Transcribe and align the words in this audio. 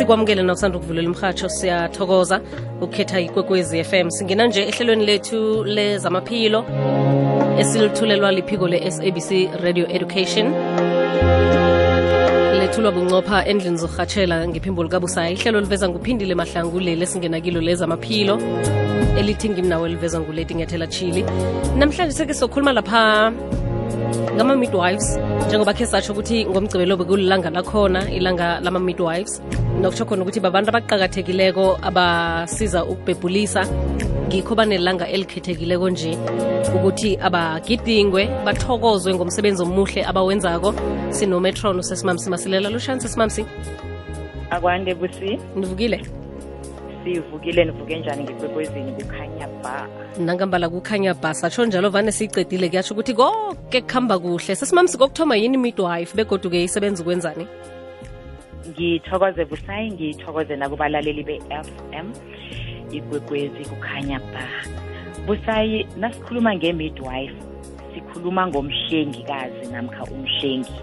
sikwamukele 0.00 0.42
nakusanda 0.42 0.78
ukuvulela 0.78 1.10
umhatsho 1.10 1.48
siyathokoza 1.48 2.40
ukukhetha 2.80 3.20
ikwekwezi 3.20 3.84
FM 3.84 4.10
singena 4.10 4.46
nje 4.46 4.62
ehlelweni 4.62 5.04
lethu 5.06 5.64
lezamaphilo 5.64 6.64
esilithulelwa 7.60 8.32
liphiko 8.32 8.68
le-sabc 8.68 9.30
radio 9.64 9.86
education. 9.96 10.46
Lethulwa 12.58 12.92
bunqopha 12.92 13.44
endlini 13.46 13.76
zokurhatshela 13.76 14.48
ngephimbo 14.48 14.82
likabusayi 14.84 15.34
ihlelo 15.34 15.60
liveza 15.60 15.88
nguphindile 15.88 16.34
mahlangu 16.34 16.80
leli 16.80 17.02
esingena 17.02 17.40
kilo 17.40 17.60
lezamaphilo 17.60 18.38
elithi 19.18 19.48
ngimnawo 19.48 19.86
eliveza 19.86 20.20
nguleti 20.20 20.54
ngethela 20.54 20.86
chili 20.86 21.24
namhlanje 21.76 22.12
seke 22.12 22.34
sokhuluma 22.34 22.72
lapha 22.72 23.32
ngama-midwives 24.34 25.18
njengoba 25.46 25.74
khe 25.74 25.86
satsho 25.86 26.12
ukuthi 26.12 26.46
ngomgcibelo 26.46 26.96
bekulilanga 26.96 27.50
lakhona 27.50 28.10
ilanga 28.10 28.60
lama-midwives 28.60 29.42
nokutsho 29.80 30.04
khona 30.04 30.22
ukuthi 30.22 30.40
babantu 30.40 30.68
abaqakathekileko 30.70 31.64
abasiza 31.88 32.84
ukubhebhulisa 32.84 33.62
ngikho 34.28 34.52
banelanga 34.54 35.08
elikhethekileko 35.08 35.86
nje 35.90 36.12
ukuthi 36.76 37.16
abagidingwe 37.26 38.22
bathokozwe 38.44 39.14
ngomsebenzi 39.14 39.62
omuhle 39.62 40.00
abawenzako. 40.10 40.74
Sinometron 41.16 41.78
usesimamsi 41.78 42.30
masilela 42.30 42.68
lushani 42.68 43.00
sesimamsi. 43.00 43.42
Akwande 44.50 44.94
busi. 44.94 45.38
Nivukile? 45.56 45.98
Sivukile 47.04 47.64
nivuke 47.64 47.98
njani 47.98 48.24
ngekwekwezini 48.24 48.92
kukhanya 48.92 49.48
ba. 49.62 49.88
Nangambala 50.18 50.68
kukhanya 50.68 51.14
ba 51.14 51.34
satsho 51.34 51.64
njalo 51.64 51.88
vane 51.90 52.12
siyicedile 52.12 52.68
kuyatsho 52.68 52.94
ukuthi 52.94 53.14
konke 53.14 53.80
kuhamba 53.80 54.18
kuhle. 54.18 54.54
Sesimamsi 54.54 54.98
kokuthoma 54.98 55.36
yini 55.36 55.56
midwife 55.56 56.14
begoduke 56.16 56.64
isebenza 56.64 57.02
ukwenzani 57.02 57.46
ngithokoze 58.70 59.44
busayi 59.44 59.90
ngithokoze 59.90 60.56
nakubalaleli 60.56 61.22
be-fm 61.22 62.06
ikwekwezi 62.92 63.64
kukhanya 63.70 64.18
ba. 64.32 64.46
Busayi 65.26 65.86
nasikhuluma 65.96 66.54
nge-midwife 66.54 67.34
sikhuluma 67.94 68.46
ngomhlengikazi 68.46 69.66
namkha 69.72 70.04
umhlengi. 70.04 70.74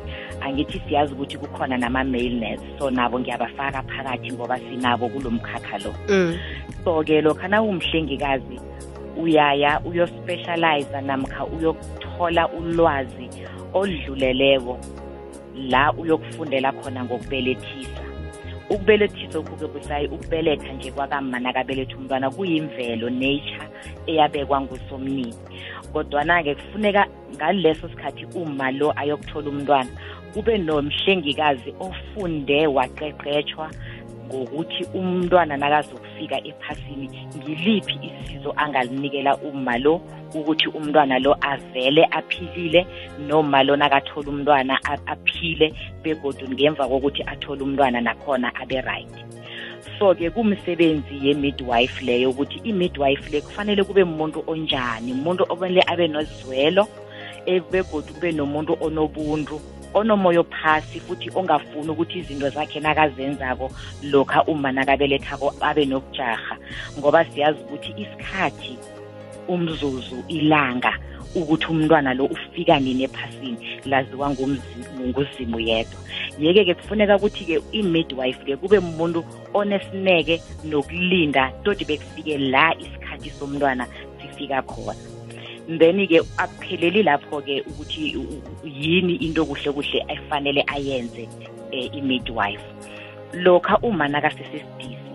Angithi 0.42 0.82
siyazi 0.88 1.14
ukuthi 1.14 1.38
kukhona 1.38 1.78
nama-mailness 1.78 2.62
so 2.80 2.90
nabo 2.92 3.20
ngiyabafaka 3.20 3.84
phakathi 3.84 4.32
ngoba 4.34 4.60
sinabo 4.60 5.10
kulo 5.10 5.32
mkhakha 5.32 5.78
lo. 5.78 5.94
Mm. 6.10 6.38
so-ke 6.84 7.22
lokha 7.22 7.48
nawumhlengikazi 7.48 8.60
uyaya 9.18 9.82
uyospecialize 9.86 11.02
namkha 11.02 11.46
uyokuthola 11.46 12.50
ulwazi 12.50 13.30
oludluleleko. 13.74 14.80
La 15.58 15.94
uyokufundela 15.94 16.72
khona 16.72 17.04
ngokubelethisa. 17.04 18.04
Ukubelethisa 18.70 19.40
okuke 19.40 19.68
busayi 19.68 20.08
ukubeletha 20.08 20.74
nje 20.74 20.92
kwakamma 20.92 21.40
nakabeletha 21.40 21.98
umntwana 21.98 22.30
kuyimvelo 22.30 23.10
nature 23.10 23.68
eyabekwa 24.08 24.62
ngusomnini. 24.62 25.34
Kodwana-ke 25.94 26.56
kufuneka 26.56 27.08
ngaleso 27.36 27.90
sikhathi 27.90 28.26
uma 28.36 28.72
lo 28.72 28.94
ayokuthola 28.96 29.50
umntwana 29.50 29.90
kube 30.34 30.58
nomhlengikazi 30.58 31.74
ofunde 31.80 32.68
waqeqetshwa 32.68 33.72
ngokuthi 34.28 34.86
umntwana 34.94 35.58
nakazokufika 35.58 36.38
ephasini 36.50 37.28
ngiliphi 37.38 38.00
isizo 38.08 38.54
angalinikela 38.58 39.38
uma 39.38 39.78
lo 39.78 40.02
ukuthi 40.36 40.68
umntwana 40.68 41.20
lo 41.20 41.38
avele 41.42 42.06
aphilile 42.12 42.88
noma 43.28 43.64
lo 43.64 43.76
nakathola 43.76 44.30
umntwana 44.30 44.80
aphile 45.06 45.74
begodu 46.04 46.50
ngemva 46.50 46.88
kokuthi 46.88 47.24
athole 47.24 47.64
umntwana 47.64 48.02
nakhona 48.02 48.56
abe 48.56 48.82
right. 48.82 49.16
So-ke 50.00 50.30
kumsebenzi 50.30 51.16
ye-midwife 51.24 52.06
leyo 52.06 52.30
ukuthi 52.30 52.62
i-midwife 52.64 53.32
le 53.32 53.42
kufanele 53.42 53.84
kube 53.84 54.04
umuntu 54.04 54.44
onjani 54.48 55.12
umuntu 55.12 55.44
okumele 55.44 55.82
abe 55.88 56.08
nozwelo 56.08 56.88
begodu 57.72 58.14
kube 58.14 58.32
nomuntu 58.32 58.78
onobuntu. 58.82 59.60
Onomoya 59.94 60.44
phasi 60.44 61.00
futhi 61.00 61.32
ongafuni 61.36 61.90
ukuthi 61.90 62.20
izinto 62.20 62.50
zakhe 62.50 62.80
nakazenzako 62.80 63.72
lokha 64.04 64.44
uma 64.44 64.72
nakabelethako 64.72 65.54
abe 65.62 65.86
nokujarha 65.86 66.58
ngoba 67.00 67.26
siyazi 67.26 67.60
ukuthi 67.60 67.92
isikhathi 67.98 68.78
umzuzu 69.48 70.24
ilanga 70.28 70.94
ukuthi 71.36 71.66
umntwana 71.68 72.14
lo 72.14 72.26
ufika 72.26 72.80
nini 72.80 73.04
ephasini 73.04 73.58
laziwa 73.86 74.30
nguzimu 74.32 75.60
yedwa. 75.60 76.00
Yeke-ke 76.40 76.74
kufuneka 76.74 77.18
ukuthi-ke 77.18 77.62
i-midwife-ke 77.72 78.58
kube 78.58 78.78
umuntu 78.78 79.26
onesineke 79.54 80.42
nokulinda 80.64 81.52
todi 81.64 81.86
bekufike 81.86 82.38
la 82.38 82.76
isikhathi 82.80 83.30
somntwana 83.30 83.88
sifika 84.22 84.62
khona. 84.62 85.17
Then-ke 85.68 86.22
akupheleli 86.38 87.04
lapho-ke 87.04 87.62
ukuthi 87.62 88.16
yini 88.64 89.16
into 89.16 89.46
kuhle 89.46 89.72
kuhle 89.72 90.06
efanele 90.08 90.64
ayenze 90.68 91.28
um 91.74 91.90
i-midwife. 91.94 92.64
Lokha 93.34 93.78
uma 93.82 94.08
nakasesesidisi 94.08 95.08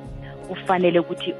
kufanele 0.49 0.99
ukuthi 1.01 1.35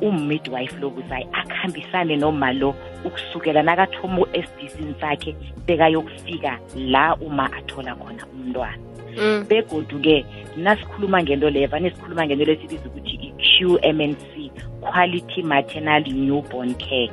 umidwife 0.00 0.76
lokuzayi 0.80 1.26
akuhambisane 1.32 2.16
noma 2.16 2.52
lo 2.52 2.74
ukusukela 3.04 3.62
nakathoma 3.62 4.26
esidisini 4.32 4.94
sakhe 5.00 5.36
bekayokufika 5.66 6.58
la 6.76 7.16
uma 7.16 7.52
athola 7.52 7.94
khona 7.94 8.26
umntwana. 8.26 8.78
Mm. 9.18 9.46
begodu-ke 9.48 10.26
nasikhuluma 10.56 11.22
ngento 11.22 11.50
leyo 11.50 11.68
vane 11.68 11.90
sikhuluma 11.90 12.26
ngento 12.26 12.44
lesibiza 12.44 12.86
ukuthi 12.86 13.14
i-q 13.14 13.78
m 13.82 14.00
n 14.00 14.14
c 14.14 14.50
quality 14.80 15.42
maternal 15.42 16.02
newborn 16.02 16.74
care. 16.74 17.10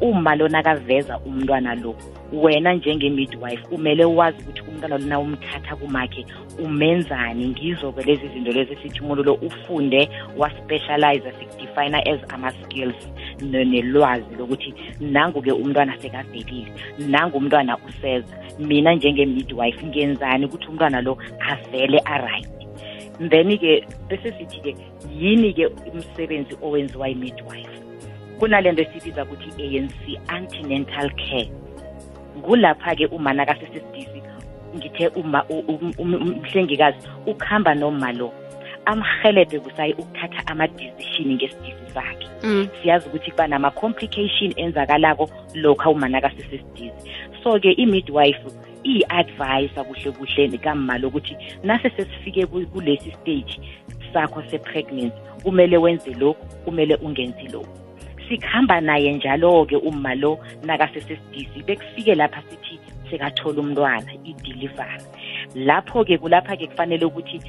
Uma 0.00 0.34
lona 0.36 0.62
kaveza 0.62 1.18
umntwana 1.18 1.74
lo 1.74 1.94
wena 2.32 2.74
njenge-midwife 2.74 3.62
kumele 3.68 4.04
wazi 4.04 4.38
ukuthi 4.42 4.60
umntwana 4.60 4.98
lona 4.98 5.20
umthatha 5.20 5.76
kumakhe 5.76 6.26
umenzani? 6.58 7.48
Ngizo-ke 7.48 8.02
lezi 8.02 8.28
zinto 8.28 8.52
lezi 8.52 8.76
sithi 8.76 9.00
umuntu 9.00 9.22
lo 9.22 9.34
ufunde 9.34 10.08
waspecialize 10.36 11.32
sikudefina 11.32 11.98
as 12.06 12.20
ama-skills 12.28 12.96
nelwazi 13.42 14.34
lokuthi 14.38 14.74
nangu-ke 15.00 15.52
umntwana 15.52 15.98
sekavelile 16.00 16.72
nangu 16.98 17.38
umntwana 17.38 17.78
useza 17.78 18.36
mina 18.58 18.94
njenge-midwife 18.94 19.86
ngenzani 19.86 20.44
ukuthi 20.46 20.68
umntwana 20.68 21.00
lo 21.00 21.18
avele 21.40 21.98
aright? 22.04 22.48
Then-ke 23.20 23.84
bese 24.08 24.32
sithi-ke 24.32 24.76
yini-ke 25.20 25.66
umsebenzi 25.66 26.56
owenziwa 26.62 27.08
yi-midwife? 27.08 27.76
Kunale 28.38 28.72
nto 28.72 28.82
esibiza 28.82 29.24
ukuthi 29.24 29.50
i-anc 29.62 29.92
antenatal 30.28 31.10
care. 31.10 31.50
Kulapha-ke 32.42 33.06
uma 33.06 33.32
nakasesesidisi 33.32 34.22
ngithe 34.76 35.08
uma 35.08 35.44
umhlengikazi 35.98 36.98
ukuhamba 37.26 37.74
noma 37.74 38.12
lo 38.12 38.32
amhelebhe 38.84 39.58
kusayi 39.60 39.92
ukuthatha 39.92 40.46
ama-decision 40.46 41.34
ngesidisi 41.34 41.86
sakhe. 41.94 42.26
Mm. 42.42 42.68
siyazi 42.82 43.08
ukuthi 43.08 43.30
kuba 43.30 43.46
nama-complication 43.46 44.52
enzakalako 44.56 45.30
lokha 45.54 45.90
uma 45.90 46.08
nakasesesidisi 46.08 46.92
so-ke 47.42 47.72
i-midwife 47.72 48.40
iyi-advisa 48.84 49.84
kuhle 49.84 50.10
kuhle 50.12 50.58
kamma 50.58 50.98
lokuthi 50.98 51.36
nase 51.64 51.90
sesifike 51.90 52.46
ku- 52.46 52.66
kulesi 52.66 53.10
stage 53.10 53.60
sakho 54.12 54.42
se-pregnancy 54.50 55.16
kumele 55.42 55.76
wenze 55.78 56.14
lokhu 56.14 56.46
kumele 56.64 56.94
ungenzi 56.94 57.48
lokhu. 57.52 57.85
Sikuhamba 58.28 58.80
naye 58.80 59.12
njalo-ke 59.12 59.76
uma 59.76 60.14
lo 60.14 60.38
nakasesesidisi 60.64 61.62
bekufike 61.66 62.14
lapha 62.14 62.42
sithi 62.42 62.80
sekathola 63.10 63.60
umntwana 63.60 64.12
i-delivery. 64.24 65.00
Lapho-ke 65.54 66.18
kulapha-ke 66.18 66.66
kufanele 66.66 67.04
ukuthi 67.04 67.40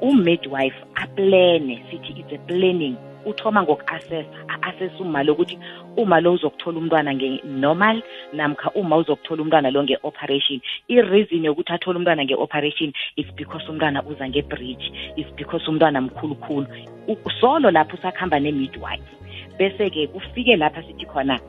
umidwife 0.00 0.76
aplane 0.94 1.82
sithi 1.90 2.20
it's 2.20 2.32
a 2.32 2.38
planning. 2.46 2.96
Uthoma 3.26 3.62
ngoku-assessa 3.62 4.28
a-assessa 4.48 5.00
uma 5.00 5.22
lo 5.24 5.32
ukuthi 5.32 5.58
uma 5.96 6.20
lo 6.20 6.32
uzokuthola 6.32 6.78
umntwana 6.78 7.14
nge-normal 7.14 8.02
namkha 8.32 8.70
uma 8.74 8.96
uzokuthola 8.96 9.42
umntwana 9.42 9.70
lo 9.70 9.82
nge-operation. 9.82 10.60
I-reason 10.88 11.44
yokuthi 11.44 11.72
athole 11.72 11.98
umntwana 11.98 12.24
nge-operation 12.24 12.92
is 13.16 13.26
because 13.36 13.66
umntwana 13.68 14.02
uza 14.04 14.28
nge-bridge 14.28 14.92
is 15.16 15.26
because 15.36 15.66
umntwana 15.70 16.00
mkhulukhulu. 16.00 16.66
U- 17.08 17.30
solo 17.40 17.70
lapho 17.70 17.96
usakuhamba 17.96 18.38
ne-midwife. 18.40 19.02
Bese-ke 19.58 20.06
kufike 20.06 20.56
lapha 20.56 20.82
sithi 20.82 21.06
khona 21.06 21.40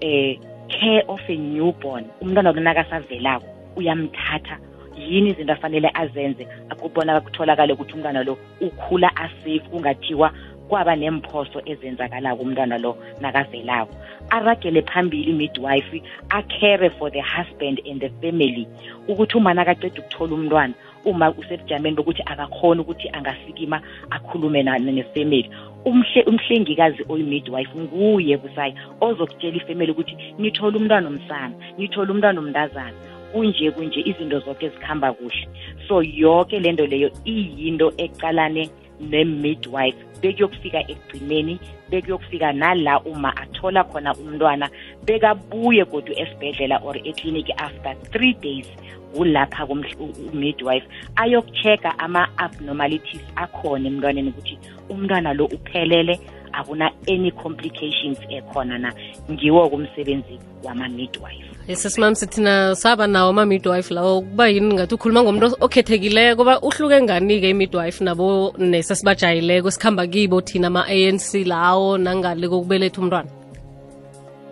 eh 0.00 0.36
care 0.68 1.02
of 1.08 1.20
a 1.28 1.36
newborn. 1.36 2.04
Umntwana 2.20 2.52
lona 2.52 2.70
akasavelako 2.70 3.46
uyamthatha. 3.76 4.58
Yini 4.96 5.30
izinto 5.30 5.52
afanele 5.52 5.90
azenze? 5.94 6.46
Akubona 6.70 7.20
kutholakale 7.20 7.72
ukuthi 7.72 7.94
umntwana 7.94 8.22
lo 8.24 8.38
ukhula 8.60 9.16
asafe 9.16 9.58
kungathiwa 9.70 10.32
kwaba 10.68 10.96
nemphoso 10.96 11.62
ezenzakalako 11.64 12.42
umntwana 12.42 12.78
lo 12.78 12.98
nakavelako. 13.20 13.94
Aragele 14.30 14.82
phambili 14.82 15.32
midwife 15.32 16.02
acare 16.30 16.90
for 16.98 17.10
the 17.10 17.20
husband 17.20 17.80
and 17.86 18.00
the 18.00 18.10
family. 18.20 18.66
Ukuthi 19.08 19.36
uma 19.36 19.54
nakaceda 19.54 20.00
ukuthola 20.00 20.34
umntwana 20.34 20.74
uma 21.04 21.30
usebujameni 21.30 21.96
bokuthi 21.96 22.22
akakhona 22.26 22.82
ukuthi 22.82 23.08
angasikima 23.12 23.80
akhulume 24.10 24.62
nefamily. 24.62 25.50
Umhle 25.84 26.22
umhlengikazi 26.22 27.02
oyi-midwife 27.08 27.74
nguye 27.78 28.36
busayi 28.36 28.74
ozokutshela 29.00 29.56
ifamily 29.56 29.92
ukuthi 29.92 30.14
nithola 30.38 30.76
umntwana 30.78 31.08
omsana 31.08 31.54
nithola 31.78 32.10
umntwana 32.12 32.40
omntazana 32.40 32.98
kunje 33.32 33.70
kunje 33.70 34.00
izinto 34.00 34.38
zonke 34.40 34.68
zikhamba 34.68 35.12
kuhle. 35.12 35.48
So 35.88 36.02
yonke 36.02 36.60
lento 36.60 36.86
leyo 36.86 37.10
iyinto 37.24 37.92
ecalane 37.96 38.70
ne-midwife. 39.00 39.98
Bekuyokufika 40.22 40.80
ekugcineni 40.90 41.60
bekuyokufika 41.90 42.52
nala 42.52 43.00
uma 43.00 43.36
athola 43.36 43.84
khona 43.84 44.14
umntwana 44.14 44.70
bekabuye 45.06 45.84
kodwa 45.84 46.18
esibhedlela 46.18 46.80
or 46.84 46.96
ekliniki 46.96 47.52
after 47.56 47.94
three 48.12 48.34
days 48.34 48.66
kulapha 49.14 49.66
kumidwife 49.66 50.86
ayokuchecka 51.16 51.98
ama-abnormalities 51.98 53.22
akhona 53.36 53.88
emntwaneni 53.88 54.28
ukuthi 54.28 54.58
umntwana 54.90 55.32
lo 55.32 55.44
uphelele 55.44 56.20
akuna 56.52 56.90
any 57.06 57.30
complications 57.30 58.18
ekhona 58.28 58.78
na. 58.78 58.92
Ngiwo 59.30 59.68
kumsebenzi 59.68 60.38
wama-midwife 60.64 61.57
sesimami 61.76 62.16
sithina 62.16 62.74
saba 62.74 63.06
nawo 63.06 63.30
ama-midwife 63.30 63.94
lawo 63.94 64.22
kuba 64.22 64.48
yini 64.48 64.74
ngathi 64.74 64.94
ukhuluma 64.94 65.22
ngomuntu 65.22 65.56
okhethekileko 65.60 66.36
kuba 66.36 66.60
uhluke 66.60 67.02
ngani-ke 67.02 67.50
i-midwife 67.50 68.04
nabo 68.04 68.54
nesesibajayileko 68.58 69.70
sikhamba 69.70 70.06
kibo 70.06 70.40
thina 70.40 70.66
ama-anc 70.66 71.34
lawo 71.44 71.98
nangale 71.98 72.48
kokubeletha 72.48 73.00
umntwana? 73.00 73.30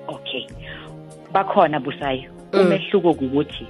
Okay. 0.08 0.46
Bakhona 1.32 1.80
busayo. 1.80 2.28
Umehluko 2.52 3.14
kukuthi 3.14 3.66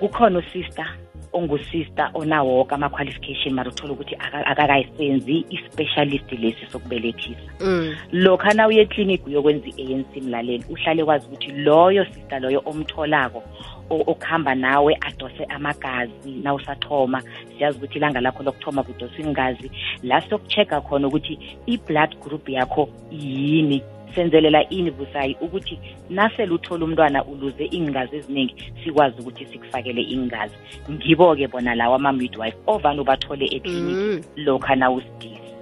kukhona 0.00 0.38
usister 0.38 0.86
ongusista 1.32 2.10
onawo 2.14 2.56
woke 2.56 2.74
ama-qualification 2.74 3.54
mara 3.54 3.70
uthola 3.70 3.92
ukuthi 3.92 4.16
akakayisenzi 4.44 5.46
i-specialist 5.50 6.32
lesi 6.32 6.66
sokubelethisa 6.72 7.50
mm. 7.60 7.94
lokha 8.12 8.54
na 8.54 8.68
uye 8.68 8.80
eklinikhi 8.80 9.24
uyokwenza 9.26 9.68
i-anc 9.76 10.16
mlaleli 10.16 10.64
uhlale 10.68 11.04
kwazi 11.04 11.26
ukuthi 11.26 11.50
loyo 11.52 12.04
sister 12.04 12.40
loyo 12.40 12.62
omtholako 12.64 13.42
okuhamba 13.90 14.54
nawe 14.54 14.98
adose 15.00 15.44
amagazi 15.44 16.30
na 16.42 16.54
usathoma 16.54 17.22
siyazi 17.58 17.78
ukuthi 17.78 17.98
ilanga 17.98 18.20
lakho 18.20 18.42
lokuthoma 18.42 18.82
kudoswa 18.82 19.20
ingazi. 19.24 19.70
La 20.02 20.20
sokucheck-a 20.20 20.80
khona 20.80 21.08
ukuthi 21.08 21.38
i-blood 21.66 22.16
group 22.20 22.48
yakho 22.48 22.88
yini 23.10 23.82
senzelela 24.14 24.68
ini 24.70 24.90
busayi 24.90 25.36
ukuthi 25.40 25.78
nasele 26.10 26.52
uthola 26.54 26.84
umntwana 26.84 27.24
uluze 27.24 27.64
ingazi 27.64 28.16
eziningi 28.16 28.54
sikwazi 28.84 29.20
ukuthi 29.20 29.46
sikufakele 29.46 30.02
ingazi 30.02 30.54
ngibo-ke 30.90 31.48
bona 31.48 31.74
lawo 31.74 31.94
ama-midwife 31.94 32.56
ovane 32.66 33.00
ubathole 33.00 33.44
ekliniki 33.44 34.00
Mm. 34.00 34.22
lokha 34.36 34.74
nawusidisi. 34.76 35.52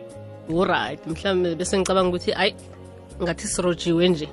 Oright 0.55 1.07
mhlawumbe 1.07 1.55
bese 1.55 1.79
ngicabanga 1.79 2.09
ukuthi 2.09 2.33
ayi 2.33 2.55
ngathi 3.23 3.47
sirojiwe 3.47 4.09
nje. 4.09 4.29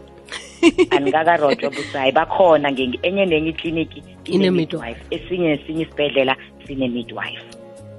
Anikakarojwa 0.95 1.69
busayi 1.69 2.11
bakhona 2.11 2.69
enye 3.03 3.25
nenye 3.25 3.49
ikliniki 3.49 4.03
Ine-midwife. 4.25 5.01
esinye 5.09 5.47
nesinye 5.57 5.83
isibhedlela 5.83 6.35
sine-midwife 6.71 7.43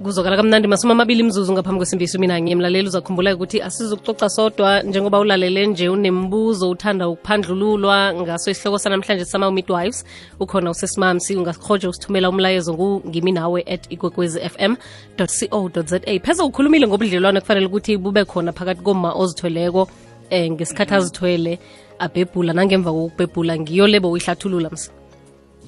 kuzokala 0.03 0.37
kamnandi 0.37 0.67
masumi 0.67 0.91
amabili 0.91 1.23
mzuzu 1.23 1.53
ngaphambi 1.53 1.77
kwesimbiso 1.77 2.19
mina 2.19 2.41
ngiyemlaleli 2.41 2.87
uzakhumbula 2.87 3.35
ukuthi 3.35 3.61
asizukucoca 3.61 4.29
sodwa 4.29 4.81
njengoba 4.83 5.19
ulalele 5.19 5.67
nje 5.67 5.89
unembuzo 5.89 6.69
uthanda 6.69 7.07
ukuphandlululwa 7.07 8.13
ngaso 8.13 8.51
isihloko 8.51 8.79
sanamhlanje 8.79 9.25
sama-midwives 9.25 10.05
ukhona 10.39 10.71
usesimamsi 10.71 11.35
ungahoje 11.35 11.87
usithumela 11.87 12.29
umlayezo 12.29 13.01
ngimi 13.07 13.31
nawe 13.31 13.65
at 13.73 13.91
ikwekwezi 13.91 14.39
fm 14.39 14.75
co 15.17 15.69
za 15.85 15.99
pheze 15.99 16.43
ukhulumile 16.43 16.87
ngobudlelwane 16.87 17.39
kufanele 17.39 17.65
ukuthi 17.65 17.97
bube 17.97 18.25
khona 18.25 18.51
phakathi 18.51 18.81
koma 18.81 19.13
ozithweleko 19.13 19.87
eh 20.29 20.51
ngesikhathi 20.51 20.93
azithwele 20.93 21.59
abhebhula. 21.99 22.53
Nangemva 22.53 22.91
kokubhebhula 22.91 23.59
ngiyo 23.59 23.87
lebo 23.87 24.11
uyihlathulula 24.11 24.69
msa 24.69 24.91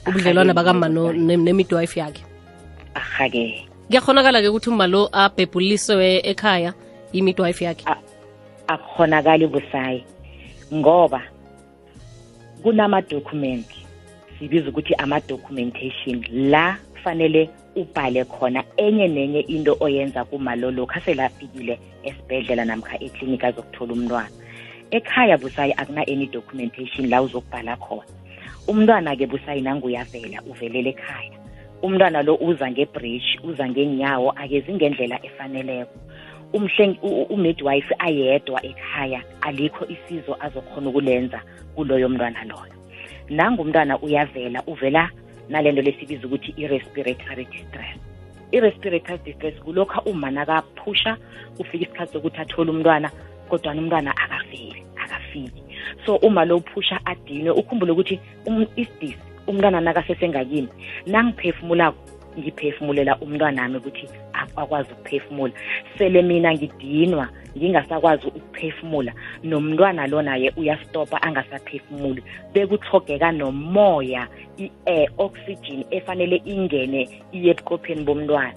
nemidwife 0.06 0.90
ne- 0.90 1.38
ne-midwife 1.38 2.00
yakhe 2.00 2.35
ahake 2.96 3.68
kuyakhonakala-ke 3.88 4.50
ukuthi 4.50 4.70
umalo 4.70 5.10
abhebhuliswe 5.14 6.26
ekhaya 6.26 6.74
i-midwife 7.14 7.66
yakhe. 7.66 7.86
Akukhonakali 8.68 9.48
busayi 9.48 10.04
ngoba 10.74 11.22
kunamadokhumenti 12.64 13.86
sibiza 14.40 14.70
ukuthi 14.70 14.94
ama-documentation 14.98 16.26
la 16.50 16.78
kufanele 16.94 17.50
ubhale 17.76 18.26
khona 18.26 18.64
enye 18.78 19.08
nenye 19.08 19.40
into 19.40 19.78
oyenza 19.80 20.26
kumalo 20.26 20.72
lokhu 20.72 20.98
aselafikile 20.98 21.80
esibhedlela 22.04 22.66
namkha 22.66 22.98
eklinika 23.00 23.48
azokuthola 23.48 23.94
umntwana. 23.94 24.30
Ekhaya 24.92 25.38
busayi 25.38 25.74
akuna 25.78 26.02
any 26.08 26.26
documentation 26.26 27.10
la 27.10 27.22
uzokubhala 27.22 27.78
khona. 27.78 28.10
Umntwana-ke 28.68 29.28
busayi 29.28 29.62
nanguyavela 29.62 30.42
uvelele 30.50 30.90
ekhaya 30.90 31.45
umntwana 31.82 32.22
lo 32.24 32.36
uza 32.36 32.72
ngebridge 32.72 33.40
uza 33.44 33.70
ngenyawo 33.70 34.32
akezi 34.32 34.74
ngendlela 34.74 35.20
efaneleko. 35.26 35.94
Umhlengi 36.54 37.00
u- 37.02 37.08
u- 37.22 37.28
umidwife 37.34 37.96
ayedwa 38.00 38.66
ekhaya 38.66 39.22
alikho 39.42 39.86
isizo 39.88 40.38
azokhona 40.40 40.90
ukulenza 40.90 41.42
kuloyo 41.76 42.10
mntwana 42.10 42.44
loyo. 42.44 42.74
Nangumntwana 43.30 44.00
uyavela 44.00 44.64
uvela 44.68 45.10
nalento 45.50 45.82
lesibiza 45.82 46.28
ukuthi 46.28 46.54
i-respiratory 46.58 47.46
distress. 47.46 47.98
I-respiratory 48.52 49.20
distress 49.26 49.56
kulokhu 49.60 50.10
uma 50.10 50.32
nakaphusha 50.32 51.18
kufika 51.58 51.84
isikhathi 51.86 52.14
sokuthi 52.14 52.42
athole 52.42 52.72
umntwana 52.72 53.12
kodwana 53.50 53.82
umntwana 53.82 54.18
akafeli 54.18 54.86
akafiki. 55.04 55.64
So 56.06 56.16
uma 56.16 56.46
lo 56.46 56.60
phusha 56.60 57.00
adinwe 57.06 57.52
ukhumbule 57.52 57.92
ukuthi 57.92 58.20
um, 58.46 58.66
isidisi 58.76 59.18
umntwana 59.48 59.82
nakasesengakini. 59.82 60.68
Nangiphefumulako 61.06 61.98
ngiphefumulela 62.40 63.18
umntwanami 63.22 63.78
ukuthi 63.78 64.08
ak- 64.34 64.52
akwazi 64.56 64.92
ukuphefumula. 64.92 65.54
Sele 65.98 66.22
mina 66.22 66.54
ngidinwa 66.54 67.30
ngingasakwazi 67.58 68.28
ukuphefumula. 68.28 69.14
Nomntwana 69.44 70.08
lo 70.08 70.22
naye 70.22 70.52
uyastopa 70.58 71.22
angasaphefumuli. 71.22 72.24
Bekuhlogeka 72.54 73.32
nomoya 73.32 74.28
i-air 74.58 75.10
oxygen 75.18 75.86
efanele 75.92 76.42
ingene 76.46 77.10
iye 77.32 77.52
ebukopheni 77.52 78.04
bomntwana. 78.04 78.54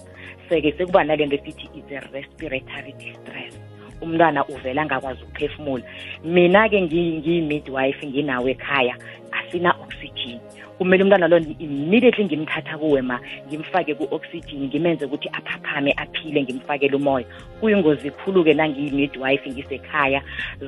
Seke 0.49 0.71
sekuba 0.71 1.03
nalento 1.03 1.35
esithi 1.35 1.69
is 1.77 1.85
a 1.91 1.99
respiratory 2.11 2.91
distress. 2.99 3.53
Umntwana 4.01 4.45
uvela 4.47 4.81
angakwazi 4.81 5.23
ukuphefumula. 5.23 5.83
Mina-ke 6.23 6.81
ngi- 6.81 7.17
ngiyi-midwife 7.19 8.07
nginawo 8.07 8.49
ekhaya 8.49 8.95
asina 9.31 9.71
oxygen. 9.83 10.39
Kumele 10.79 11.03
umntwana 11.03 11.27
lo 11.27 11.37
immediately 11.59 12.25
ngimthatha 12.25 12.77
kuwe 12.77 13.01
ma 13.01 13.19
ngimfake 13.47 13.95
ku-oxygen 13.95 14.63
ngimenze 14.71 15.05
ukuthi 15.05 15.29
aphaphame 15.29 15.91
aphile 15.97 16.43
ngimfakele 16.43 16.95
umoya. 16.95 17.25
Kuyingozi 17.59 18.11
khulu-ke 18.11 18.53
nangiyi-midwife 18.53 19.49
ngisekhaya. 19.51 20.21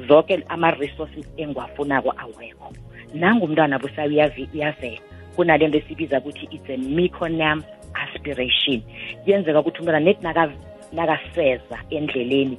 Zonke 0.07 0.43
ama-resources 0.49 1.25
engiwafunako 1.37 2.11
awekho. 2.17 2.73
Nangumntwana 3.13 3.79
busa 3.79 4.03
uyavi- 4.05 4.49
uyavela 4.53 4.99
kunalento 5.35 5.77
esibiza 5.77 6.19
ukuthi 6.19 6.47
it's 6.51 6.69
a 6.69 6.77
meconium 6.77 7.63
aspiration. 7.95 8.81
Kuyenzeka 9.23 9.59
ukuthi 9.59 9.79
umntwana 9.79 9.99
nethi 9.99 10.23
naka- 10.23 10.51
nakaseza 10.91 11.77
endleleni 11.89 12.57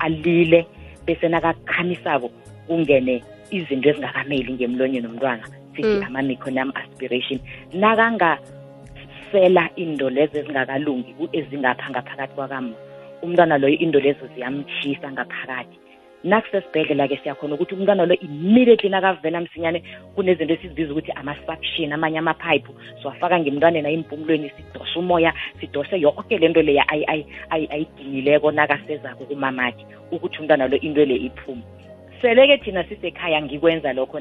alile 0.00 0.66
bese 1.06 1.28
nakakhamisako 1.28 2.30
kungene 2.66 3.22
izinto 3.50 3.88
ezingakameli 3.88 4.52
ngemlonyeni 4.52 5.06
nomntwana 5.06 5.46
sithi 5.76 5.96
Mm. 6.00 6.04
ama-meconium 6.06 6.72
aspiration 6.74 7.38
nakangasela 7.72 9.68
into 9.76 10.10
lezo 10.10 10.38
ezingakalungi 10.38 11.12
ku- 11.18 11.28
ezingapha 11.32 11.90
ngaphakathi 11.90 12.34
kwakama. 12.34 12.74
Umntwana 13.22 13.58
loyo 13.58 13.78
into 13.78 14.00
lezo 14.00 14.26
ziyamtshisa 14.34 15.12
ngaphakathi. 15.12 15.78
Nakusesibhedlela-ke 16.24 17.16
siyakhona 17.22 17.54
ukuthi 17.54 17.74
umntwana 17.74 18.06
lo 18.06 18.14
immediately 18.14 18.88
nakavela 18.88 19.40
msinyane 19.40 19.82
kunezinto 20.14 20.54
esizibiza 20.54 20.92
ukuthi 20.92 21.12
ama-suction 21.12 21.92
amanye 21.92 22.18
amaphayiphu 22.18 22.72
siwafaka 23.00 23.40
ngemntwaneni 23.40 23.86
ayimpumulweni 23.88 24.50
sidose 24.56 24.98
umoya 24.98 25.34
sidose 25.60 26.00
yonke 26.00 26.38
le 26.38 26.48
nto 26.48 26.62
leya 26.62 26.84
ayi- 26.88 27.04
ayi- 27.06 27.26
ayi- 27.50 27.68
ayidinileko 27.70 28.50
nakasezako 28.52 29.24
kumamakhe 29.24 29.84
ukuthi 30.12 30.38
umntwana 30.40 30.68
lo 30.68 30.76
into 30.80 31.04
le 31.04 31.14
iphume. 31.16 31.62
Sele-ke 32.24 32.64
thina 32.64 32.84
sisekhaya 32.88 33.42
ngikwenza 33.42 33.92
lokho 33.92 34.18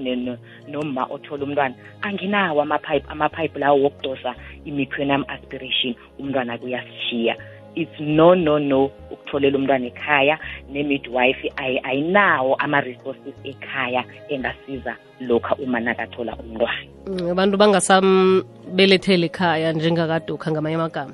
noma 0.67 1.07
othola 1.09 1.43
umntwana. 1.45 1.75
Anginawo 2.01 2.61
amapipe 2.61 3.05
amapipe 3.09 3.59
lawo 3.59 3.83
wokudosa 3.83 4.35
i-meconium 4.65 5.23
aspiration. 5.27 5.95
Umntwana 6.19 6.57
kuyasishiya. 6.57 7.35
It's 7.75 7.99
no 7.99 8.35
no 8.35 8.59
no 8.59 8.91
ukutholela 9.11 9.57
umntwana 9.57 9.87
ekhaya 9.87 10.37
ne-midwife 10.69 11.47
ay- 11.55 11.79
ayinawo 11.83 12.55
ama-resources 12.59 13.33
ekhaya 13.43 14.03
engasiza 14.29 14.95
lokha 15.21 15.55
uma 15.55 15.79
nakathola 15.79 16.35
umntwana. 16.35 17.31
Abantu 17.31 17.57
bangasambelethele 17.57 19.25
ekhaya 19.25 19.73
njengakadukha 19.73 20.51
ngamanye 20.51 20.75
amagama 20.75 21.13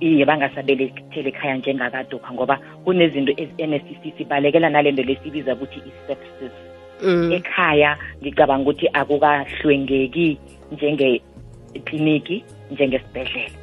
iye 0.00 0.24
bangasabelethele 0.24 1.28
ekhaya 1.28 1.56
njengakadukha 1.56 2.32
ngoba 2.32 2.60
kunezinto 2.84 3.32
ezi-nscc 3.36 4.02
sibalekela 4.16 4.70
nalento 4.70 5.02
lesibiza 5.02 5.54
ukuthi 5.54 5.78
i-sepsis. 5.88 6.52
Mm, 7.02 7.32
ekhaya 7.32 7.96
ngicabanga 8.20 8.62
ukuthi 8.62 8.86
akukahlwengeki 8.92 10.38
njengekliniki 10.72 12.44
njengesibhedlela. 12.70 13.58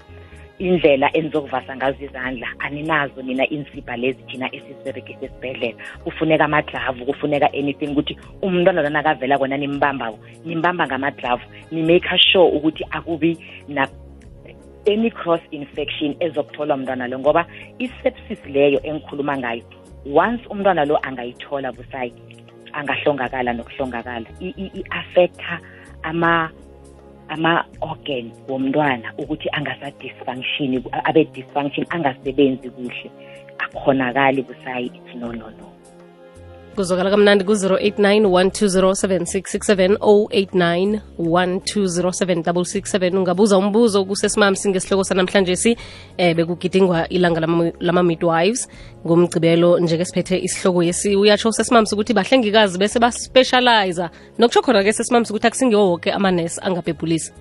Indlela 0.59 1.09
enizokuvasa 1.13 1.75
ngazo 1.75 2.05
izandla 2.05 2.47
aninazo 2.59 3.21
nina 3.21 3.49
insipha 3.49 3.97
lezi 3.97 4.23
thina 4.23 4.55
esiziberegisa 4.55 5.25
esibhedlela. 5.25 5.77
Kufuneka 6.03 6.45
amaglavu 6.45 7.05
kufuneka 7.05 7.53
anything 7.53 7.91
ukuthi 7.91 8.17
umntwana 8.41 8.81
lona 8.81 8.99
akavela 8.99 9.37
kona 9.37 9.57
nimbambako 9.57 10.19
nimbamba 10.45 10.87
ngamaglavu 10.87 11.43
ni-make 11.71 12.17
sure 12.17 12.49
ukuthi 12.57 12.85
akubi 12.91 13.37
na 14.85 14.91
any 14.93 15.09
cross 15.11 15.41
infection 15.51 16.15
ezokutholwa 16.19 16.75
umntwana 16.75 17.07
lo 17.07 17.19
ngoba 17.19 17.45
i-sepsis 17.79 18.45
leyo 18.45 18.79
engikhuluma 18.83 19.37
ngayo 19.37 19.63
once 20.05 20.43
umntwana 20.49 20.85
lo 20.85 20.97
angayithola 20.97 21.71
busayi 21.71 22.13
angahlongakala 22.73 23.53
nokuhlongakala. 23.53 24.25
I-affecta 24.41 25.59
ama 26.03 26.49
ama-organ 27.29 28.31
womntwana 28.47 29.13
ukuthi 29.17 29.49
angasa-dysfunction 29.49 30.83
abe 31.03 31.25
dysfunction 31.25 31.85
angasebenzi 31.89 32.69
kuhle 32.69 33.11
akhonakali 33.59 34.41
busayi 34.43 34.85
it's 34.85 35.15
no 35.15 35.31
no 35.31 35.49
no. 35.49 35.67
Kuzokala 36.75 37.09
kamnandi 37.09 37.43
ku-089 37.43 38.25
1207667 38.25 39.97
089 39.97 40.99
1207667 41.19 43.17
ungabuza 43.17 43.57
umbuzo 43.57 44.05
kusesimamsi 44.05 44.69
ngesihloko 44.69 45.03
sanamhlanje 45.03 45.55
si 45.55 45.77
eh 46.17 46.35
bekugidingwa 46.35 47.09
ilanga 47.09 47.39
lama- 47.39 47.71
lama-midwives. 47.79 48.69
Ngomgcibelo 49.05 49.79
njengesiphethe 49.79 50.37
isihloko 50.39 50.83
yesi. 50.83 51.15
Uyatsho 51.15 51.49
usesimamsi 51.49 51.95
ukuthi 51.95 52.13
bahlengikazi 52.13 52.79
bese 52.79 52.99
baspecializa 52.99 54.09
nokutsho 54.37 54.61
khona-ke 54.61 54.93
sesimamsi 54.93 55.33
ukuthi 55.33 55.47
akusingiwo 55.47 55.89
woke 55.89 56.11
amanesi 56.11 56.59
angabhebhulisi 56.63 57.33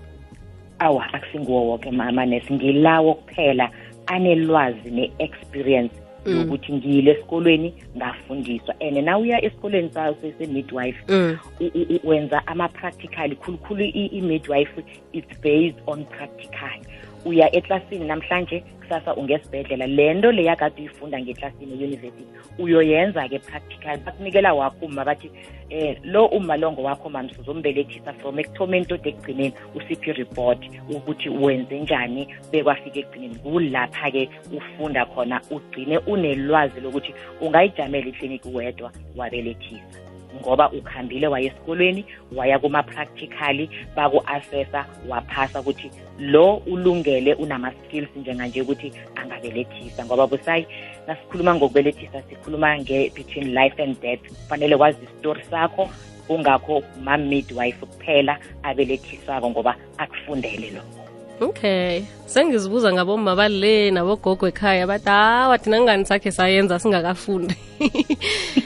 awa 0.79 1.05
akusingiwo 1.13 1.67
woke 1.67 1.89
amanesi 1.89 2.53
ngilawo 2.53 3.15
kuphela 3.15 3.71
anelwazi 4.07 4.91
ne-experience 4.91 5.95
yokuthi 6.27 6.73
ngiyile 6.73 7.11
esikolweni 7.11 7.75
ngafundiswa. 7.97 8.75
And 8.81 8.97
nawuya 9.05 9.45
esikolweni 9.45 9.91
sayo 9.91 10.17
se-midwife 10.39 10.99
mm. 11.09 11.39
u- 11.61 11.65
u- 11.65 11.97
u- 12.05 12.09
wenza 12.09 12.47
ama-practical 12.47 13.35
khulukhulu 13.37 13.85
i- 13.85 14.07
i-midwife 14.07 14.85
it's 15.13 15.41
based 15.43 15.77
on 15.87 16.05
practical. 16.05 16.81
Uya 17.25 17.57
eklasini 17.57 18.05
namhlanje 18.05 18.65
kusasa 18.81 19.15
ungesibhedlela. 19.15 19.87
Le 19.87 20.15
nto 20.15 20.33
leya 20.33 20.57
kade 20.57 20.83
uyifunda 20.83 21.21
ngeklasini 21.21 21.73
e-university 21.73 22.25
uyoyenza-ke 22.59 23.39
practical. 23.39 23.99
Bakunikela 23.99 24.55
wakho 24.55 24.87
uma 24.87 25.05
bathi 25.05 25.31
eh 25.71 25.97
lo 26.05 26.27
umalongo 26.27 26.83
wakho 26.83 27.09
mami 27.09 27.35
sizombelethisa 27.35 28.13
from 28.13 28.39
ekuthomeni 28.39 28.87
tode 28.87 29.09
ekugcineni 29.09 29.55
usiphi 29.75 30.11
i-report 30.11 30.61
ukuthi 30.91 31.29
wenze 31.29 31.81
njani 31.81 32.29
bekwafika 32.53 32.99
ekugcineni. 33.01 33.35
Kulapha-ke 33.35 34.29
ufunda 34.57 35.07
khona 35.07 35.41
ugcine 35.51 35.99
unelwazi 35.99 36.81
lokuthi 36.81 37.15
ungayijamela 37.41 38.07
ikliniki 38.07 38.49
wedwa 38.49 38.93
wabelethisa. 39.17 40.02
Ngoba 40.41 40.71
ukhambile 40.71 41.27
waya 41.27 41.47
esikolweni 41.47 42.05
waya 42.37 42.59
kuma-practically 42.59 43.71
baku-assessa 43.97 44.87
waphasa 45.09 45.61
ukuthi 45.61 45.91
lo 46.19 46.63
ulungele 46.67 47.35
unama-skills 47.35 48.09
njenganje 48.17 48.63
ukuthi 48.63 48.93
angabelethisa 49.15 50.05
ngoba 50.05 50.27
busayi 50.27 50.67
nasikhuluma 51.07 51.55
ngokubelethisa 51.55 52.23
sikhuluma 52.29 52.79
nge-between 52.79 53.55
life 53.55 53.83
and 53.83 54.01
death. 54.01 54.21
Kufanele 54.29 54.75
wazi 54.75 54.99
isitori 55.05 55.45
sakho 55.51 55.91
kungakho 56.27 56.83
ma-midwife 57.05 57.87
kuphela 57.87 58.39
abelethisako 58.63 59.51
ngoba 59.51 59.77
akufundele 59.99 60.71
lokho. 60.71 61.03
Okay. 61.41 62.05
Sengizibuza 62.27 62.93
ngabomma 62.93 63.37
bale 63.37 63.91
nabogogo 63.91 64.49
ekhaya 64.49 64.87
bathi 64.87 65.09
hawa 65.09 65.59
thina 65.59 65.81
ngani 65.81 66.07
sakhe 66.07 66.31
sayenza 66.31 66.79
singakafundi? 66.79 67.57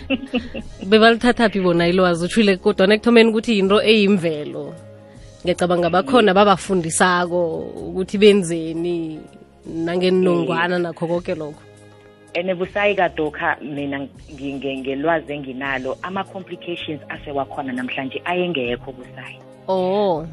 bebalithathaphi 0.86 1.60
bona 1.60 1.88
ilwazi 1.88 2.24
utshile 2.24 2.56
kodwana 2.56 2.94
ekuthomeni 2.94 3.30
ukuthi 3.30 3.56
yinto 3.56 3.82
eyimvelo. 3.82 4.74
Ngiyacabanga 5.42 5.90
bakhona 5.90 6.34
babafundisako 6.34 7.40
ukuthi 7.88 8.18
benzeni 8.18 9.20
nangenongwana 9.66 10.78
nakho 10.78 11.06
konke 11.06 11.34
lokho. 11.34 11.62
And 12.34 12.50
busayi 12.58 12.94
kadokha 12.94 13.56
mina 13.62 14.06
ngelwazi 14.38 15.32
enginalo 15.32 15.96
ama-complications 16.02 17.00
asewakhona 17.08 17.72
namhlanje 17.72 18.20
ayengekho 18.24 18.92
busayi. 18.92 19.38
Oh 19.68 20.26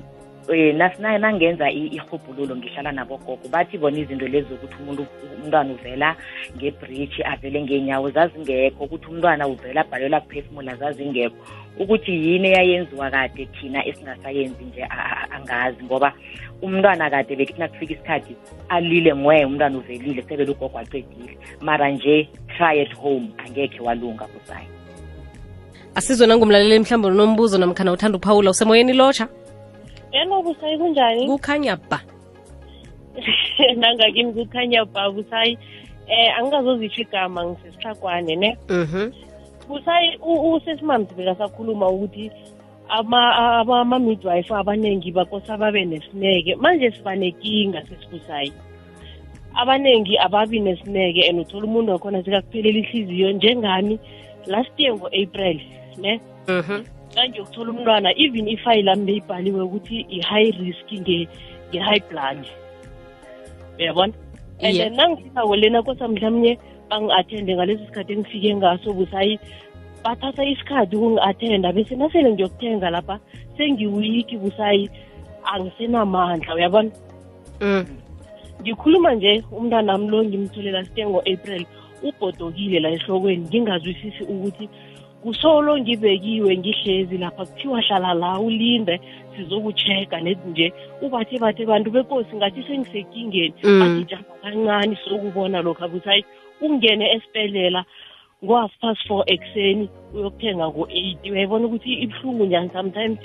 um 0.50 0.78
nasinaye 0.78 1.18
nangenza 1.18 1.72
i- 1.72 1.88
irhubhululo 1.96 2.56
ngihlala 2.56 2.92
nabogogo 2.92 3.48
bathi 3.52 3.78
bona 3.78 4.00
izinto 4.00 4.28
lezi 4.28 4.50
zokuthi 4.50 4.76
umuntu 4.84 5.06
umntwana 5.44 5.74
uvela 5.74 6.16
ngebridge 6.58 7.24
avele 7.24 7.62
ngeenyawo 7.64 8.10
zazingekho 8.12 8.84
ukuthi 8.84 9.08
umntwana 9.08 9.48
uvela 9.48 9.82
abhalelwa 9.82 10.22
kuphefumula 10.22 10.76
zazingekho. 10.76 11.36
Ukuthi 11.80 12.12
yini 12.12 12.48
eyayenziwa 12.48 13.12
kade 13.12 13.46
thina 13.46 13.86
esingasayenzi 13.88 14.64
nje 14.64 14.84
a- 14.84 14.90
a- 14.90 15.32
angazi. 15.36 15.84
Ngoba 15.84 16.14
umntwana 16.62 17.10
kade 17.10 17.36
bekithi 17.36 17.60
nakufika 17.60 17.94
isikhathi 17.94 18.36
alile 18.70 19.16
ngwe 19.16 19.46
umntwana 19.46 19.78
uvelile 19.78 20.22
sebele 20.22 20.52
ugogo 20.52 20.80
acedile 20.80 21.38
mara 21.62 21.90
nje 21.92 22.30
try 22.58 22.82
at 22.82 22.94
home 22.96 23.28
angekhe 23.46 23.80
walunga 23.80 24.28
busayi 24.34 24.68
asizwe 25.96 26.28
nangumlaleli 26.28 26.80
mhlawumbe 26.80 27.08
unombuzo 27.08 27.58
namkhana 27.58 27.92
uthanda 27.92 28.18
ukuphawula 28.18 28.50
usemoyeni 28.52 28.94
lotsha 28.94 29.28
yena 30.14 30.42
busayi 30.42 30.78
kunjani? 30.78 31.28
Kukhanya 31.28 31.76
ba. 31.90 32.00
Nangakimi 33.78 34.34
kukhanya 34.34 34.86
ba 34.86 35.12
busayi 35.12 35.58
eh 36.08 36.38
angingazozitsho 36.38 37.02
igama 37.02 37.46
ngisesihlakwane 37.46 38.36
ne? 38.36 38.58
Mhm. 38.70 39.12
Busayi 39.68 40.18
usesimamzi 40.22 41.14
bekasakhuluma 41.16 41.88
ukuthi 41.90 42.32
ama- 42.90 43.36
ama- 43.64 43.82
ama-midwife 43.82 44.52
abaningi 44.54 45.12
bakosa 45.12 45.58
babe 45.58 45.86
nesineke. 45.86 46.56
Manje 46.56 46.92
siba 46.92 47.16
nenkinga 47.16 47.82
sesibusayi 47.88 48.52
abaningi 49.56 50.18
ababi 50.18 50.60
nesineke 50.60 51.30
and 51.30 51.40
uthola 51.40 51.66
umuntu 51.66 51.92
wakhona 51.92 52.24
sekakuphelela 52.24 52.80
ihliziyo 52.80 53.32
njengami 53.32 54.00
last 54.48 54.72
year 54.78 54.94
ngo-april 54.96 55.62
ne? 55.98 56.20
Mhm 57.14 57.22
ngangiyokuthola 57.22 57.72
umntwana 57.72 58.10
even 58.18 58.48
ifayile 58.48 58.84
lami 58.84 59.06
beyibhaliwe 59.06 59.62
ukuthi 59.62 60.06
i-high 60.10 60.52
risk 60.52 60.88
nge- 60.92 61.28
nge-high 61.70 62.04
blood. 62.10 62.46
Uyabona? 63.80 64.14
And 64.62 64.78
then 64.78 64.96
nangifikako 64.96 65.56
lena 65.56 65.84
kosa 65.84 66.08
mhlawumnye 66.08 66.58
bangi-athende 66.90 67.56
ngalesi 67.56 67.86
sikhathi 67.86 68.14
engifike 68.14 68.56
ngaso 68.56 68.94
busayi 68.94 69.40
bathatha 70.04 70.44
isikhathi 70.44 70.96
ukungi-athenda 70.96 71.74
bese 71.74 71.96
nasele 71.96 72.32
ngiyokuthenga 72.34 72.90
lapha 72.90 73.20
sengiwiki 73.58 74.38
busayi 74.38 74.90
angisenamandla 75.44 76.56
uyabona? 76.56 76.92
Mm. 77.62 77.86
ngikhuluma 78.62 79.16
nje 79.16 79.44
umntwanami 79.52 80.08
lo 80.10 80.24
ngimtholela 80.24 80.86
site 80.86 81.06
ngo-april 81.06 81.66
ubhodokile 82.04 82.80
la 82.80 82.90
ehlokweni. 82.90 83.46
Ngingazwisisi 83.48 84.24
ukuthi 84.24 84.70
kusolo 85.24 85.78
ngibekiwe 85.78 86.58
ngihlezi 86.58 87.18
lapha. 87.18 87.46
Kuthiwa 87.46 87.82
hlala 87.82 88.14
la 88.14 88.40
ulinde 88.40 89.00
sizokucheka 89.36 90.22
nethi 90.22 90.48
nje. 90.50 90.74
Ubathe 91.02 91.40
bathe 91.40 91.66
bantu 91.66 91.92
bekosi 91.92 92.36
ngathi 92.36 92.64
sengisekingeni. 92.68 93.54
Mm. 93.64 93.82
asijama 93.82 94.34
kancane 94.42 94.98
sokubona 95.04 95.62
lokhu. 95.62 95.84
Abusayi 95.84 96.26
ungene 96.62 97.06
esibhedlela 97.16 97.86
ngo-half 98.44 98.72
past 98.82 99.08
four 99.08 99.24
ekuseni 99.28 99.90
uyokuthenga 100.14 100.68
ngo-eight. 100.68 101.24
Uyayibona 101.32 101.66
ukuthi 101.66 101.94
ibuhlungu 101.94 102.46
njani? 102.46 102.70
Sometimes 102.74 103.20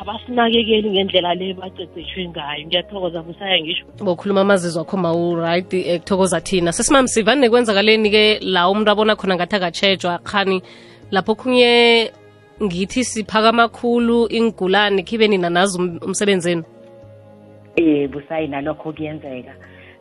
abasinakekeli 0.00 0.90
ngendlela 0.90 1.34
le 1.34 1.54
baceceshwe 1.54 2.28
ngayo. 2.28 2.66
Ngiyathokoza 2.66 3.22
busaya 3.22 3.60
ngisho. 3.60 3.84
Bokhuluma 4.04 4.40
amazizwe 4.40 4.82
akho 4.82 4.96
mawu-right 4.96 5.74
eh, 5.74 6.00
kuthokoza 6.00 6.40
thina. 6.40 6.72
Sesimamsivani 6.72 7.40
nekwenzakaleni-ke 7.40 8.38
la 8.40 8.70
umuntu 8.70 8.90
abona 8.90 9.16
khona 9.16 9.34
ngathi 9.36 9.56
akatshejwa 9.56 10.18
khani? 10.18 10.62
Lapho 11.10 11.34
khunye 11.34 12.12
ngithi 12.62 13.04
siphaka 13.04 13.48
amakhulu 13.48 14.26
ingulane 14.30 15.02
khibe 15.02 15.28
nina 15.28 15.50
nazi 15.50 15.78
um- 15.78 15.98
umsebenzeni 16.02 16.64
eh 17.76 18.08
busayi 18.10 18.48
nalokho 18.48 18.92
kuyenzeka. 18.92 19.54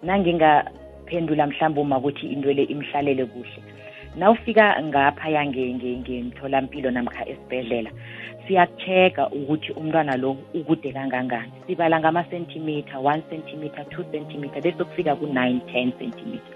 Nanginga 0.04 0.66
ukuphendula 1.08 1.48
mhlawumbe 1.48 1.82
uma 1.82 1.98
ukuthi 1.98 2.28
into 2.28 2.54
le 2.54 2.64
imhlalele 2.64 3.26
kuhle. 3.26 3.62
Nawufika 4.18 4.82
ngaphaya 4.84 5.46
ngemtholampilo 5.46 6.92
namkha 6.92 7.30
esibhedlela 7.30 7.92
siyakucheka 8.48 9.30
ukuthi 9.30 9.72
umntwana 9.72 10.18
lo 10.18 10.38
ukude 10.54 10.92
kangangani. 10.94 11.52
Sibala 11.68 12.00
ngama-centimeter 12.00 12.98
one 13.00 13.22
centimeter 13.30 13.86
two 13.90 14.04
centimeter 14.12 14.62
bese 14.62 14.84
kufika 14.84 15.16
ku-nine 15.16 15.60
ten 15.72 15.92
centimeter. 16.00 16.54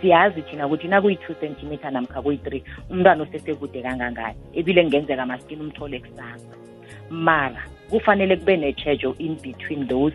Siyazi 0.00 0.42
thina 0.42 0.66
ukuthi 0.66 0.88
nakuyi-two 0.88 1.34
centimeter 1.40 1.90
namkha 1.92 2.22
kuyi-three 2.22 2.62
umntwana 2.90 3.22
osesekude 3.22 3.82
kangangani. 3.82 4.36
Ebile 4.54 4.82
kungenzeka 4.82 5.26
maskini 5.26 5.60
umthole 5.60 5.98
kusasa. 6.00 6.56
Mara 7.10 7.62
kufanele 7.90 8.36
kube 8.36 8.56
ne-chejo 8.56 9.14
in 9.18 9.34
between 9.42 9.86
those 9.88 10.14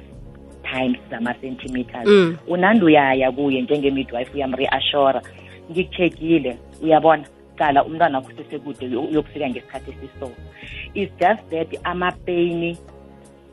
times 0.63 0.97
zama-centimeters. 1.09 2.07
Mm. 2.07 2.37
unandi 2.47 2.85
uyaya 2.85 3.31
kuye 3.31 3.61
njenge-midwife 3.61 4.31
uyamre-ashora 4.33 5.21
ngikuchekile 5.71 6.57
uyabona 6.81 7.23
qala 7.57 7.83
umntwana 7.85 8.17
wakho 8.17 8.31
sesekude 8.31 8.85
uyo- 8.87 9.01
uyokufika 9.01 9.49
ngesikhathi 9.49 9.91
esiso. 9.91 10.31
It's 10.95 11.11
just 11.19 11.41
that 11.49 11.67
amapeyini 11.83 12.77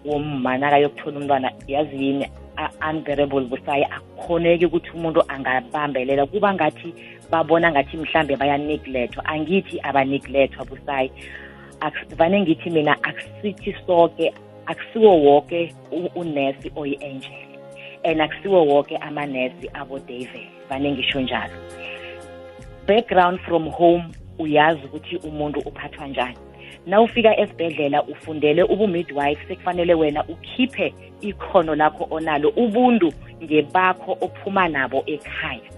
womma 0.05 0.59
nakayokuthola 0.59 1.19
umntwana. 1.19 1.53
Yazi 1.67 1.97
yini? 2.05 2.27
A- 2.57 2.91
unbearable 2.91 3.41
busayi. 3.41 3.85
Akukhoneki 3.85 4.67
ukuthi 4.67 4.91
umuntu 4.91 5.23
angabambelela. 5.29 6.27
Kuba 6.27 6.55
ngathi 6.55 6.95
babona 7.31 7.71
ngathi 7.71 7.97
mhlambe 7.97 8.37
bayaneglectwa 8.37 9.25
angithi 9.25 9.81
abaneglectwa 9.83 10.65
busayi. 10.65 11.11
Akusi- 11.81 12.15
vane 12.17 12.41
ngithi 12.41 12.71
mina 12.71 12.97
akusithi 13.03 13.77
soke 13.87 14.33
akusiwo 14.67 15.23
woke 15.23 15.75
unesi 16.15 16.73
oyi-angel. 16.77 17.47
And 18.05 18.21
akusiwo 18.21 18.67
woke 18.67 18.97
amanesi 18.97 19.71
abodavid. 19.75 20.49
Vane 20.69 20.93
ngisho 20.93 21.21
njalo. 21.21 21.55
Background 22.87 23.41
from 23.41 23.71
home 23.71 24.05
uyazi 24.39 24.81
ukuthi 24.85 25.17
umuntu 25.17 25.61
uphathwa 25.61 26.07
njani 26.07 26.37
nawufika 26.87 27.41
esibhedlela 27.41 28.03
ufundele 28.03 28.63
ubu-midwife 28.63 29.49
sekufanele 29.49 29.95
wena 29.95 30.25
ukhiphe 30.25 30.95
ikhono 31.21 31.75
lakho 31.75 32.07
onalo 32.11 32.49
ubuntu 32.49 33.13
ngebakho 33.45 34.19
ophuma 34.21 34.69
nabo 34.69 35.03
ekhaya. 35.07 35.71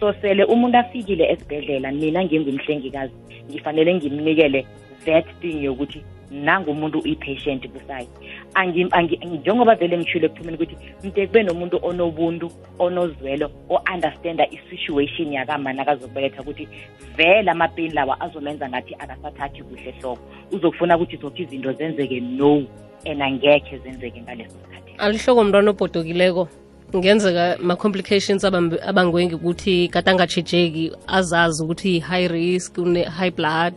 So 0.00 0.12
sele 0.12 0.44
umuntu 0.44 0.78
afikile 0.78 1.30
esibhedlela 1.32 1.92
mina 1.92 2.24
ngingumhlengikazi 2.24 3.14
ngifanele 3.50 3.94
ngimnikele 3.94 4.66
that 5.04 5.26
thing 5.40 5.64
yokuthi 5.64 6.04
nangumuntu 6.30 7.02
i-patient 7.04 7.68
busayi. 7.68 8.08
Angi- 8.54 8.88
angi- 8.90 9.18
njengoba 9.26 9.74
vele 9.74 9.98
ngishilo 9.98 10.26
ekuphumeni 10.26 10.56
ukuthi 10.56 10.76
mde 11.04 11.26
kube 11.26 11.42
nomuntu 11.42 11.78
onobuntu 11.82 12.50
onozwelo 12.78 13.50
o-understanda 13.68 14.46
i-situation 14.50 15.32
yakama 15.32 15.72
nakazokubeletha 15.72 16.42
ukuthi 16.42 16.68
vele 17.16 17.50
amapeni 17.50 17.94
lawa 17.94 18.20
azomenza 18.20 18.68
ngathi 18.68 18.94
akasathathi 18.94 19.62
kuhle 19.62 19.94
hloko. 20.00 20.22
Uzokufuna 20.52 20.96
ukuthi 20.96 21.16
zonke 21.16 21.42
izinto 21.42 21.72
zenzeke 21.72 22.20
no 22.20 22.66
and 23.06 23.22
angekhe 23.22 23.78
zenzeke 23.78 24.20
ngaleso 24.22 24.50
sikhathi. 24.50 24.92
Alihloko 24.98 25.44
mntwana 25.44 25.70
obhodokileko 25.70 26.48
kungenzeka 26.92 27.58
ma-complications 27.62 28.44
abangwengi 28.44 29.34
ukuthi 29.34 29.88
kade 29.88 30.10
angatshejeki 30.10 30.92
azazi 31.06 31.62
ukuthi 31.62 32.00
high 32.00 32.28
risk 32.28 32.78
une-high 32.78 33.30
blood. 33.30 33.74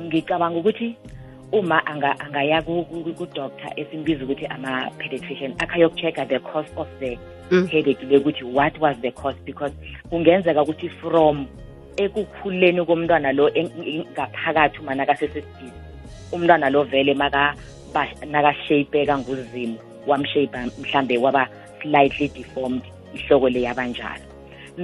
Ngicabanga 0.00 0.58
ukuthi 0.58 0.96
uma 1.58 1.78
anga- 1.86 2.16
angaya 2.20 2.62
ku- 2.62 2.84
ku- 2.84 3.12
ku-doctor 3.14 3.70
esimbiza 3.76 4.24
ukuthi 4.24 4.46
ama-pediatrician 4.46 5.52
akhayoku-check-a 5.58 6.24
the 6.26 6.38
cause 6.38 6.70
of 6.76 6.88
the 7.00 7.18
Mm. 7.50 7.66
headache 7.68 8.02
le 8.10 8.16
ukuthi 8.18 8.44
what 8.44 8.78
was 8.80 8.96
the 9.00 9.10
cause 9.10 9.36
because 9.44 9.72
kungenzeka 10.10 10.62
ukuthi 10.62 10.88
from 11.00 11.46
ekukhuleni 11.96 12.84
komntwana 12.84 13.32
lo 13.32 13.48
en- 13.54 13.70
en- 13.86 14.04
ngaphakathi 14.12 14.78
uma 14.80 14.94
nakasesesidizi 14.94 15.72
umntwana 16.32 16.70
lo 16.70 16.82
vele 16.84 17.14
maka 17.14 17.54
ba- 17.94 18.26
nakashapeka 18.26 19.18
nguzimu 19.18 19.78
wamshape 20.06 20.58
mhlambe 20.80 21.18
waba 21.18 21.48
slightly 21.82 22.28
deformed 22.28 22.82
ihloko 23.14 23.48
le 23.48 23.60
yabanjalo 23.62 24.24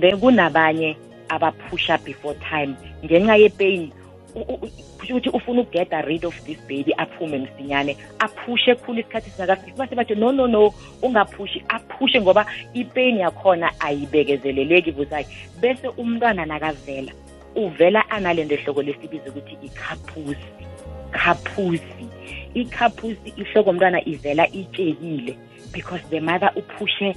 then 0.01 0.17
kunabanye 0.21 0.97
abaphusha 1.29 1.99
before 2.05 2.35
time 2.51 2.75
ngenxa 3.05 3.37
yepain 3.37 3.81
u- 3.81 3.87
u- 3.87 3.91
u- 3.91 3.91
kusho 3.91 4.02
ukuthi 4.35 5.29
ufuna 5.29 5.61
ukugeta 5.61 6.03
rid 6.03 6.25
of 6.25 6.35
this 6.45 6.59
baby 6.69 6.95
aphume 6.97 7.39
msinyane 7.39 7.97
aphushe 8.19 8.75
khulu 8.75 9.01
isikhathi 9.01 9.31
singakafiki. 9.31 9.77
Base 9.77 9.95
bathi 9.95 10.15
no 10.15 10.33
no 10.33 10.47
no 10.47 10.75
ungaphushi 11.03 11.65
aphushe 11.69 12.21
ngoba 12.21 12.47
ipain 12.75 13.19
yakhona 13.19 13.81
ayibekezeleleki 13.81 14.93
busayi 14.93 15.27
bese 15.61 15.89
umntwana 15.89 16.47
nakavela 16.47 17.13
uvela 17.57 18.11
analento 18.11 18.55
ehloko 18.55 18.83
lesibiza 18.83 19.31
ukuthi 19.31 19.59
ikhaphusi 19.63 20.63
khaphusi 21.11 22.07
ikhaphusi 22.55 23.33
ihloko 23.37 23.73
mntwana 23.73 24.05
ivela 24.05 24.51
itshekile 24.51 25.37
because 25.73 26.03
the 26.11 26.21
mother 26.21 26.53
uphushe 26.57 27.17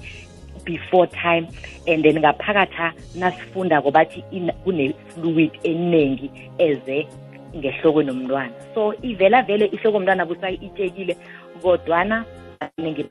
before 0.66 1.08
time 1.08 1.48
and 1.88 2.04
then 2.04 2.20
ngaphakatha 2.20 2.94
nasifundako 3.16 3.92
bathi 3.92 4.24
kune-fluid 4.64 5.52
eningi 5.64 6.32
eze 6.58 7.08
ngehlokweni 7.58 8.08
nomntwana 8.08 8.52
so 8.74 8.94
ivela 9.02 9.42
vele 9.42 9.66
ihloko 9.66 10.00
mntwana 10.00 10.26
busayi 10.26 10.56
itshekile 10.56 11.18
kodwana 11.62 12.26
ningi 12.78 13.06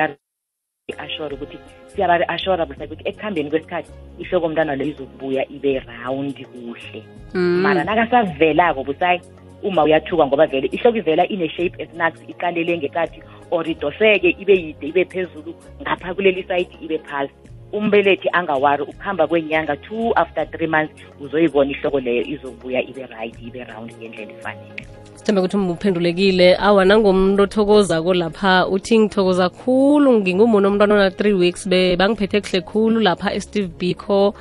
ashore 0.98 1.34
ukuthi 1.34 1.58
siyaba-ashora 1.94 2.66
busayi 2.66 2.86
ukuthi 2.88 3.08
ekuhambeni 3.08 3.50
kwesikhathi 3.50 3.90
ihloko 4.18 4.48
mntwana 4.48 4.76
lo 4.76 4.84
izokubuya 4.84 5.48
ibe 5.48 5.80
round 5.80 6.36
kuhle 6.46 7.02
Mm. 7.34 7.62
mara 7.62 7.84
nakasavelako 7.84 8.84
busayi 8.84 9.20
uma 9.62 9.82
uyathuka 9.82 10.26
ngoba 10.26 10.46
vele 10.46 10.66
ihloko 10.72 10.98
ivela 10.98 11.28
ine-shape 11.28 11.82
esinax 11.82 12.14
iqalele 12.28 12.78
ngekathi 12.78 13.20
or 13.50 13.68
idoseke 13.68 14.36
ibe 14.40 14.54
yide 14.54 14.86
ibe 14.86 15.04
phezulu 15.04 15.54
ngapha 15.82 16.14
kuleli 16.14 16.42
sayidi 16.42 16.76
ibe 16.82 16.98
phasi. 16.98 17.32
Umbelethi 17.72 18.28
angawari 18.32 18.82
ukuhamba 18.82 19.26
kwenyanga 19.26 19.76
two 19.76 20.12
after 20.16 20.50
three 20.50 20.66
months 20.66 20.94
uzoyibona 21.20 21.70
ihloko 21.70 22.00
leyo 22.00 22.22
izobuya 22.22 22.82
ibe 22.82 23.06
right 23.06 23.42
ibe 23.42 23.64
round 23.64 23.92
ngendlela 23.98 24.32
efanele. 24.32 24.86
Sithembe 25.14 25.40
ukuthi 25.40 25.56
uphendulekile 25.56 26.56
awa 26.56 26.84
nangomuntu 26.84 27.42
othokozako 27.42 28.14
lapha 28.14 28.66
uthi 28.68 28.98
ngithokoza 28.98 29.48
khulu 29.48 30.12
ngingumuntu 30.12 30.68
omntwana 30.68 30.94
ona-three 30.94 31.32
weeks 31.32 31.68
bangiphethe 31.68 32.40
kuhle 32.40 32.60
khulu 32.60 33.00
lapha 33.00 33.34
esteve 33.34 33.68
biko 33.78 34.34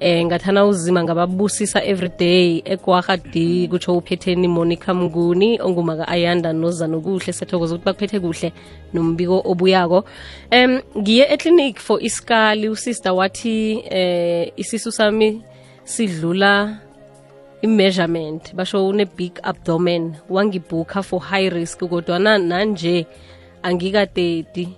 eh 0.00 0.24
ngathana 0.24 0.64
uzima 0.64 1.02
ngababusisa 1.04 1.84
everyday 1.84 2.62
egwarha 2.64 3.16
d 3.16 3.68
kutsho 3.68 3.96
uphetheni 3.96 4.48
monica 4.48 4.94
mnguni 4.94 5.60
ongumaka 5.60 6.08
ayanda 6.08 6.52
nozanokuhle 6.52 7.32
siyathokoza 7.32 7.74
ukuthi 7.74 7.84
bakuphethe 7.84 8.20
kuhle 8.20 8.52
nombiko 8.92 9.42
obuyako. 9.44 10.04
Em 10.50 10.80
ngiye 10.98 11.24
eclinic 11.34 11.78
for 11.78 11.98
iskali 12.02 12.68
usister 12.68 13.12
wathi 13.12 13.82
eh 13.90 14.52
isisu 14.56 14.92
sami 14.92 15.42
sidlula 15.84 16.78
i-measurement 17.62 18.54
basho 18.54 18.88
une-big 18.88 19.32
abdomen 19.42 20.14
wangibhukha 20.30 21.02
for 21.02 21.20
high 21.20 21.48
risk 21.50 21.78
kodwana 21.78 22.38
nanje 22.38 23.06
angikateti 23.62 24.68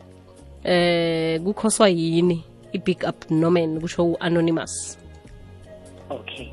eh 0.64 1.40
kukhoswa 1.40 1.88
yini 1.88 2.44
i-big 2.72 3.04
abdomen 3.04 3.80
kusho 3.80 4.04
u-anonymous. 4.04 4.99
Okay. 6.10 6.48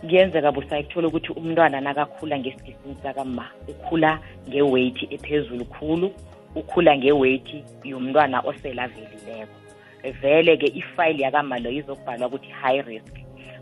Kuyenzeka 0.00 0.52
busayi 0.52 0.84
kuthola 0.84 1.08
ukuthi 1.08 1.32
umntwana 1.32 1.80
nakakhula 1.80 2.38
ngesidisini 2.38 2.96
sakama 3.02 3.48
ukhula 3.68 4.18
ngeweight 4.48 5.12
ephezulu 5.12 5.64
khulu 5.64 6.10
ukhula 6.54 6.96
ngeweight 6.96 7.48
yomntwana 7.84 8.40
oselavelileko. 8.40 9.56
Vele-ke 10.20 10.66
ifayili 10.66 11.22
yakama 11.22 11.58
lo 11.58 11.70
izokubhalwa 11.70 12.26
ukuthi 12.26 12.50
high 12.50 12.82
risk. 12.82 13.14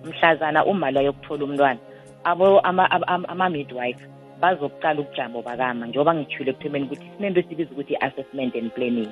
Mhlazana 0.05 0.64
uma 0.64 0.90
lo 0.90 1.01
yokuthola 1.01 1.45
umntwana 1.45 1.81
abo 2.25 2.61
ama- 2.61 2.90
ama- 2.90 3.09
ama- 3.09 3.29
ama-midwife 3.29 4.05
bazokuqala 4.40 5.01
ubujamo 5.01 5.43
bakama 5.43 5.87
njengoba 5.87 6.14
ngithule 6.14 6.51
ekuthomeni 6.51 6.85
ukuthi 6.85 7.11
sinento 7.16 7.40
esibiza 7.40 7.71
ukuthi 7.71 7.95
i-assessment 7.95 8.57
and 8.57 8.73
planning. 8.73 9.09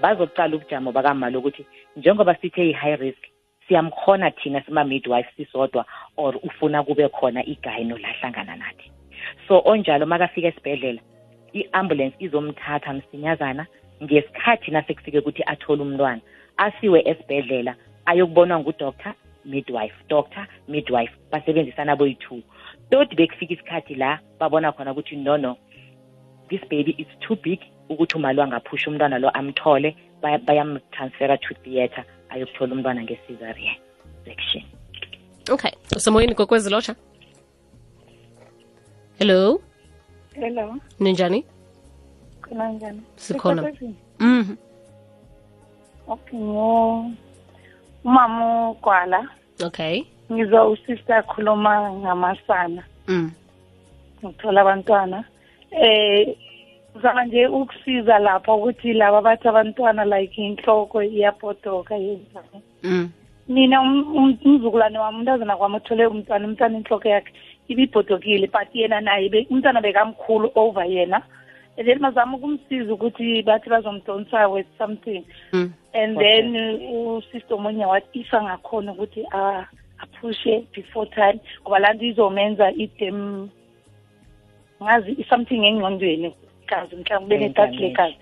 Bazokuqala 0.00 0.56
ubujamo 0.56 0.92
bakama 0.92 1.30
lokuthi 1.30 1.66
njengoba 1.96 2.34
sithe 2.34 2.70
i-high 2.70 2.96
risk 2.96 3.22
siyamkhona 3.68 4.30
thina 4.30 4.62
sima-midwife 4.62 5.28
sisodwa 5.36 5.84
or 6.16 6.36
ufuna 6.42 6.82
kube 6.82 7.08
khona 7.08 7.44
igayino 7.44 7.98
lahlangana 7.98 8.56
nathi. 8.56 8.90
So 9.48 9.62
onjalo 9.64 10.06
makafika 10.06 10.48
esibhedlela 10.48 11.00
i-ambulance 11.52 12.16
izomthatha 12.18 12.92
msinyazana. 12.92 13.66
Ngesikhathi 14.02 14.70
nasekufike 14.70 15.18
ukuthi 15.18 15.42
athole 15.46 15.82
umntwana 15.82 16.20
asiwe 16.56 17.02
esibhedlela 17.04 17.74
ayokubonwa 18.06 18.60
ngudoctor 18.60 19.12
midwife 19.44 19.94
doctor 20.08 20.46
midwife 20.68 21.12
basebenzisana 21.30 21.96
boyi-two. 21.96 22.42
Toti 22.90 23.16
bekufika 23.16 23.54
isikhathi 23.54 23.94
la 23.94 24.18
babona 24.38 24.72
khona 24.72 24.92
ukuthi 24.92 25.16
no 25.16 25.36
no 25.36 25.56
this 26.48 26.60
baby 26.70 26.94
is 26.98 27.06
too 27.20 27.36
big 27.36 27.60
ukuthi 27.88 28.16
umali 28.16 28.40
wangaphusha 28.40 28.90
umntwana 28.90 29.18
lo 29.18 29.30
amthole 29.30 29.96
baya- 30.22 30.38
bayamtransfera 30.38 31.36
to 31.38 31.54
theatre 31.54 32.04
ayokuthola 32.28 32.74
umntwana 32.74 33.02
nge-cesarean 33.02 33.76
section. 34.24 34.64
Okay. 35.50 35.70
Usemoyeni 35.96 36.34
kokwezi 36.34 36.70
lotsha 36.70 36.94
hello? 39.18 39.60
Hello, 40.34 40.76
ninjani? 41.00 41.44
Khona 42.42 42.68
njani? 42.72 43.00
Sikhona. 43.16 43.72
Mhm. 44.20 44.56
Okay, 46.08 46.38
ngo 46.38 47.04
umama 48.04 48.70
uGwala. 48.70 49.28
okay. 49.66 50.02
Ngizwa 50.32 50.68
usister 50.68 51.26
khuluma 51.26 51.90
ngamasana. 51.92 52.82
Mm. 53.08 53.30
Ngithola 54.24 54.60
abantwana. 54.60 55.24
Eh 55.70 56.36
zama 57.02 57.24
nje 57.24 57.46
ukusiza 57.46 58.18
lapha 58.18 58.54
ukuthi 58.54 58.92
laba 58.92 59.20
bathi 59.22 59.48
abantwana 59.48 60.04
like 60.04 60.42
inhloko 60.42 61.02
iyapotoka 61.02 61.94
yenzani. 61.96 62.62
mm 62.82 63.10
Mina 63.48 63.80
um- 63.80 64.16
um- 64.16 64.38
umzukulwane 64.44 64.98
wami 64.98 65.18
umntazana 65.18 65.56
kwami 65.56 65.76
uthole 65.76 66.06
umntwana 66.06 66.46
umntwana 66.46 66.78
inhloko 66.78 67.08
yakhe 67.08 67.32
ibipotokile 67.68 68.46
but 68.46 68.68
yena 68.74 69.00
naye 69.00 69.28
be- 69.28 69.46
umntwana 69.50 69.80
bekamkhulu 69.80 70.52
over 70.54 70.84
yena. 70.84 71.22
And 71.78 71.86
then 71.86 71.98
bazama 72.00 72.36
ukumsiza 72.36 72.92
ukuthi 72.94 73.42
bathi 73.42 73.70
bazomdonsa 73.70 74.48
with 74.52 74.66
something. 74.78 75.24
mm 75.52 75.72
and 75.94 76.16
Okay. 76.16 76.42
then 76.42 76.56
uh, 76.56 77.16
usister 77.18 77.54
omunye 77.54 77.86
wathi 77.86 78.20
if 78.20 78.34
angakhona 78.34 78.92
ukuthi 78.92 79.24
a 79.32 79.64
aphushe 79.98 80.66
before 80.74 81.06
time 81.06 81.40
ngoba 81.62 81.78
laa 81.78 81.92
nto 81.92 82.04
izomenza 82.04 82.72
idem 82.72 83.48
ngazi 84.82 85.24
something 85.30 85.64
engqondweni 85.64 86.34
gazi 86.68 86.96
mhlawumbe 86.96 87.34
ube 87.36 87.44
netati 87.44 87.72
Enganeni. 87.74 87.88
legazi 87.88 88.16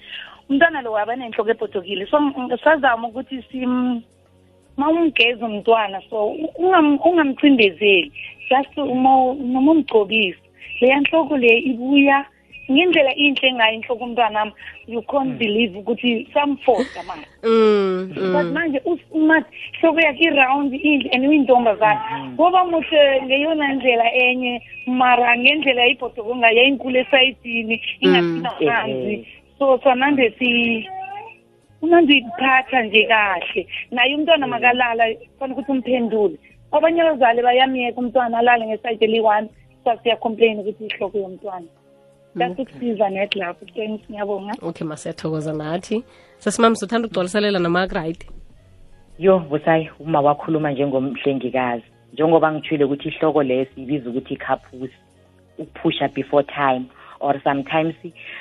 umntwana 0.49 0.83
lo 0.83 0.93
waba 0.93 1.17
nenhloko 1.17 1.51
epotokile 1.51 2.07
so 2.07 2.17
m- 2.19 2.59
sazama 2.65 3.09
ukuthi 3.09 3.43
sim 3.51 4.03
ma 4.77 4.89
umgeza 4.89 5.47
umntwana 5.47 6.01
so 6.11 6.17
ungam- 6.59 6.99
ungamcindezeli 7.05 8.13
just 8.49 8.77
uma 8.79 9.35
noma 9.35 9.73
umgcobisi 9.73 10.39
leya 10.81 11.01
nhloko 11.01 11.37
le 11.37 11.59
ibuya 11.59 12.25
ngendlela 12.71 13.15
inhle 13.15 13.53
ngayo 13.53 13.75
inhloko 13.75 14.05
umntwana 14.05 14.39
wami 14.39 14.53
you 14.87 15.03
can't 15.03 15.39
believe 15.39 15.79
ukuthi 15.79 16.29
samforsa 16.35 17.03
manje 17.03 17.27
mm 17.43 18.09
but 18.33 18.47
mm. 18.47 18.53
manje 18.53 18.79
umathi 19.11 19.51
hloko 19.81 20.01
yakhe 20.01 20.25
i-round 20.25 20.75
inhle 20.75 21.11
and 21.15 21.27
uyintombazane. 21.27 22.01
Ngoba 22.35 22.65
muhle 22.65 23.23
ngeyona 23.23 23.73
ndlela 23.73 24.15
enye 24.15 24.63
mara 24.87 25.39
ngendlela 25.39 25.87
ibhodokonga 25.87 26.51
yayinkulu 26.51 26.99
esayidini 26.99 27.83
ingathina 28.01 28.51
Mm. 28.61 28.69
phansi 28.69 29.27
so 29.59 29.79
sanande 29.85 30.35
si 30.39 30.89
unande 31.83 32.13
uyiphatha 32.13 32.83
nje 32.83 33.07
kahle. 33.07 33.67
Naye 33.91 34.15
umntwana 34.15 34.47
makalala 34.47 35.05
fanele 35.39 35.55
ukuthi 35.55 35.73
umphendule. 35.73 36.37
Abanye 36.73 37.01
abazali 37.03 37.43
bayamyeka 37.43 38.01
umntwana 38.01 38.39
alale 38.39 38.67
ngesayidi 38.67 39.05
eliyi-one 39.05 39.49
sasiyacomplain 39.85 40.61
ukuthi 40.61 40.85
ihloko 40.87 41.19
yomntwana. 41.19 41.67
Dasikusiza 42.37 43.09
net 43.11 43.37
lapho 43.37 43.67
thanks 43.75 44.05
ngiyabonga. 44.11 44.53
Okay 44.63 44.87
masiyathokoza 44.87 45.53
nathi. 45.53 46.05
Sesimami 46.39 46.77
sothanda 46.77 47.07
ukugcwaliselela 47.09 47.59
namagride 47.59 48.27
yo 49.19 49.39
busayi 49.39 49.91
uma 50.01 50.21
wakhuluma 50.21 50.71
njengomhlengikazi 50.71 51.85
njengoba 52.13 52.53
ngithule 52.53 52.85
ukuthi 52.85 53.09
ihloko 53.09 53.43
leyo 53.43 53.67
siyibiza 53.75 54.11
ukuthi 54.11 54.35
ikhaphusi 54.35 54.95
ukuphusha 55.59 56.09
before 56.09 56.45
time 56.45 56.85
or 57.21 57.41
sometimes 57.45 57.95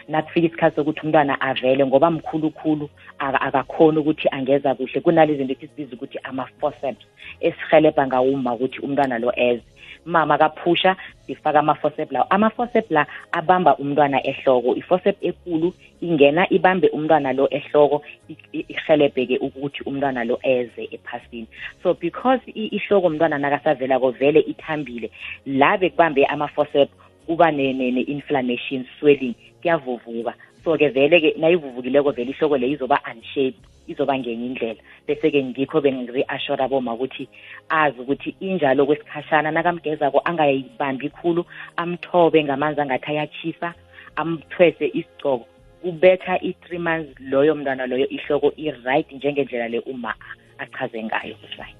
nakufika 0.07 0.47
isikhathi 0.47 0.75
sokuthi 0.75 0.99
umntwana 1.01 1.41
avele 1.41 1.85
ngoba 1.85 2.11
mkhulukhulu 2.11 2.89
aka- 3.19 3.41
akakhoni 3.41 3.97
ukuthi 3.99 4.27
angeza 4.31 4.75
kuhle. 4.75 5.01
Kunale 5.01 5.35
zinto 5.37 5.53
ethi 5.53 5.67
sibiza 5.67 5.95
ukuthi 5.95 6.19
ama-forceps 6.23 7.05
esihelebha 7.39 8.07
ngawuma 8.07 8.53
ukuthi 8.53 8.79
umntwana 8.79 9.19
lo 9.19 9.31
eze. 9.35 9.63
Mama 10.05 10.37
kaphusha 10.37 10.95
sifaka 11.27 11.59
ama-forcep 11.59 12.11
lawo. 12.11 12.25
Ama-forcep 12.29 12.91
la 12.91 13.07
abamba 13.31 13.75
umntwana 13.77 14.21
ehloko. 14.27 14.75
I-forcep 14.75 15.17
ekulu 15.21 15.73
ingena 16.01 16.47
ibambe 16.49 16.87
umntwana 16.89 17.33
lo 17.33 17.47
ehloko 17.51 18.01
i- 18.29 18.37
i- 18.53 18.65
ihelebhe-ke 18.69 19.37
ukuthi 19.37 19.83
umntwana 19.85 20.23
lo 20.23 20.39
eze 20.43 20.87
ephasini. 20.91 21.47
So 21.83 21.93
because 21.93 22.41
i- 22.47 22.69
ihloko 22.71 23.07
umntwana 23.07 23.37
nakasavelako 23.37 24.11
vele 24.11 24.39
ithambile 24.39 25.09
la 25.45 25.77
bekubambe 25.77 26.25
ama-forcep 26.25 26.89
kuba 27.25 27.51
ne- 27.51 27.73
ne- 27.73 27.91
ne-inflammation 27.91 28.85
swelling 28.99 29.35
kuyavuvuka. 29.61 30.33
So-ke 30.65 30.89
vele-ke 30.89 31.37
nayivuvukileko 31.37 32.11
vele 32.11 32.31
ihloko 32.31 32.57
le 32.57 32.67
izoba 32.73 32.99
unshaped 33.05 33.61
izoba 33.87 34.17
ngenye 34.17 34.45
indlela. 34.45 34.81
Bese-ke 35.07 35.43
ngikho 35.43 35.81
bengi-reassure 35.81 36.67
boma 36.67 36.93
ukuthi 36.93 37.29
azi 37.69 37.99
ukuthi 38.01 38.35
injalo 38.39 38.85
kwesikhashana 38.85 39.51
nakamgezako 39.51 40.21
angayibambi 40.25 41.09
khulu 41.09 41.45
amthobe 41.77 42.43
ngamanzi 42.43 42.81
angathi 42.81 43.11
ayachisa 43.11 43.73
amthwese 44.15 44.85
isigcoko 44.87 45.45
kubetha 45.81 46.41
i-three 46.41 46.79
months 46.79 47.13
loyo 47.19 47.55
mntwana 47.55 47.85
loyo 47.85 48.09
ihloko 48.09 48.53
i-right 48.57 49.11
njengendlela 49.11 49.67
le 49.67 49.79
uma 49.79 50.13
achaze 50.57 51.03
ngayo 51.03 51.35
kusayi 51.35 51.75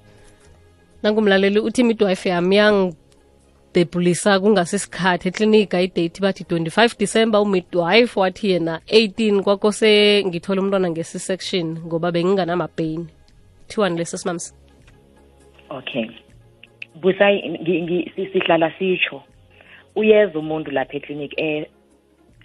nangumlaleli 1.02 1.58
uthi 1.58 1.84
midwife 1.84 2.28
yami 2.28 2.56
yangidebhulisa 3.76 4.40
kungasesikhathi 4.40 5.28
eklinika 5.28 5.80
idate 5.80 6.20
bathi 6.20 6.44
25 6.44 6.98
december 6.98 7.40
umidwife 7.40 8.20
wathi 8.20 8.50
yena 8.50 8.80
18 8.88 9.42
kwakose 9.42 10.24
ngithole 10.26 10.60
umntwana 10.60 10.90
ngesi-section 10.90 11.78
ngoba 11.86 12.12
benginganamabheni. 12.12 13.06
Thiwani 13.68 13.98
leso 13.98 14.16
simamsi 14.16 14.54
okay. 15.70 16.06
Busayi 16.94 18.10
sihlala 18.32 18.72
sitsho. 18.78 19.22
Uyeza 19.96 20.38
umuntu 20.38 20.70
lapha 20.70 20.96
eklinik 20.96 21.34
eh 21.36 21.66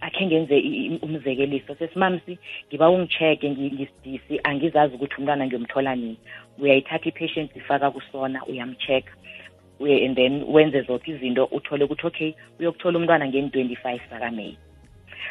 akhe 0.02 0.26
ngenze 0.26 0.56
umzekeliso. 1.02 1.76
Sesimamsi 1.76 2.38
ngiba 2.68 2.90
ungicheke 2.90 3.50
ngisidisi 3.50 4.40
angizazi 4.44 4.96
ukuthi 4.96 5.16
umntwana 5.18 5.46
ngiyomthola 5.46 5.96
nini. 5.96 6.18
Uyayithatha 6.60 7.10
i-patient 7.10 7.56
ifaka 7.56 7.92
kusona 7.92 8.46
uyamcheck 8.46 9.06
uye 9.06 9.41
and 9.86 10.16
then 10.16 10.44
wenze 10.48 10.82
zonke 10.82 11.12
izinto 11.12 11.46
uthole 11.46 11.84
ukuthi 11.84 12.08
okay 12.08 12.34
uyokuthola 12.60 12.98
umntwana 12.98 13.28
ngeni 13.28 13.48
25 13.48 14.00
zakameyi. 14.10 14.58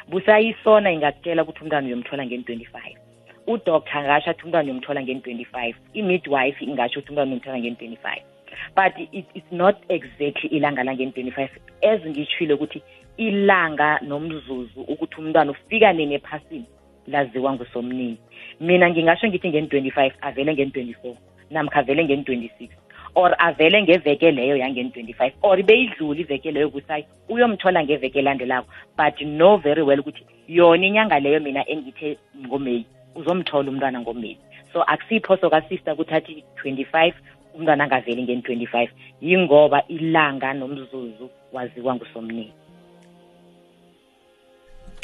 Busayisona 0.08 0.92
ingakutshela 0.92 1.42
ukuthi 1.42 1.60
umntwana 1.62 1.86
uyomthola 1.86 2.26
ngeni 2.26 2.42
25 2.42 2.96
udoctor 3.46 3.98
angasho 3.98 4.30
athi 4.30 4.44
umntwana 4.44 4.70
uyomthola 4.70 5.02
ngeni 5.02 5.20
25 5.20 5.74
i-midwife 5.94 6.64
ingasho 6.64 7.00
ukuthi 7.00 7.10
umntwana 7.10 7.30
uyomthola 7.30 7.58
ngeni 7.58 7.76
25 7.76 8.22
but 8.74 8.92
it, 9.12 9.26
it's 9.34 9.52
not 9.52 9.76
exactly 9.88 10.48
ilanga 10.50 10.82
langeni 10.82 11.10
25 11.10 11.48
as 11.82 12.00
ngitshile 12.06 12.54
ukuthi 12.54 12.82
ilanga 13.16 14.00
nomzuzu 14.02 14.80
ukuthi 14.80 15.20
umntwana 15.20 15.50
ufika 15.50 15.92
nini 15.92 16.14
ephasini 16.14 16.64
laziwa 17.06 17.52
ngusomnini. 17.52 18.18
Mina 18.60 18.90
ngingasho 18.90 19.28
ngithi 19.28 19.48
ngeni 19.48 19.66
25 19.66 20.12
avele 20.20 20.54
ngeni 20.54 20.70
24 20.70 21.14
namkha 21.50 21.80
avele 21.80 22.04
ngeni 22.04 22.22
26 22.22 22.68
or 23.14 23.34
avele 23.38 23.82
ngeveke 23.82 24.30
leyo 24.30 24.56
yangeni 24.56 24.90
25 24.90 25.32
or 25.42 25.62
beyidlula 25.62 26.20
iveke 26.20 26.50
leyo 26.50 26.70
kusayi 26.70 27.04
uyomthola 27.28 27.84
ngeveke 27.84 28.18
elandelako. 28.18 28.68
But 28.96 29.20
know 29.20 29.56
very 29.56 29.82
well 29.82 30.00
ukuthi 30.00 30.26
yona 30.48 30.86
inyanga 30.86 31.20
leyo 31.20 31.40
mina 31.40 31.68
engithe 31.68 32.18
ngomeyi 32.46 32.86
uzomthola 33.14 33.70
umntwana 33.70 34.00
ngomeyi. 34.00 34.38
So 34.72 34.82
akusiphoso 34.82 35.50
kasista 35.50 35.94
ukuthi 35.94 36.14
athi 36.14 36.44
25 36.64 37.12
umntwana 37.54 37.84
angaveli 37.84 38.22
ngeni 38.22 38.42
25 38.42 38.88
yingoba 39.20 39.82
ilanga 39.88 40.52
nomzuzu 40.52 41.30
waziwa 41.52 41.94
ngusomnini 41.94 42.52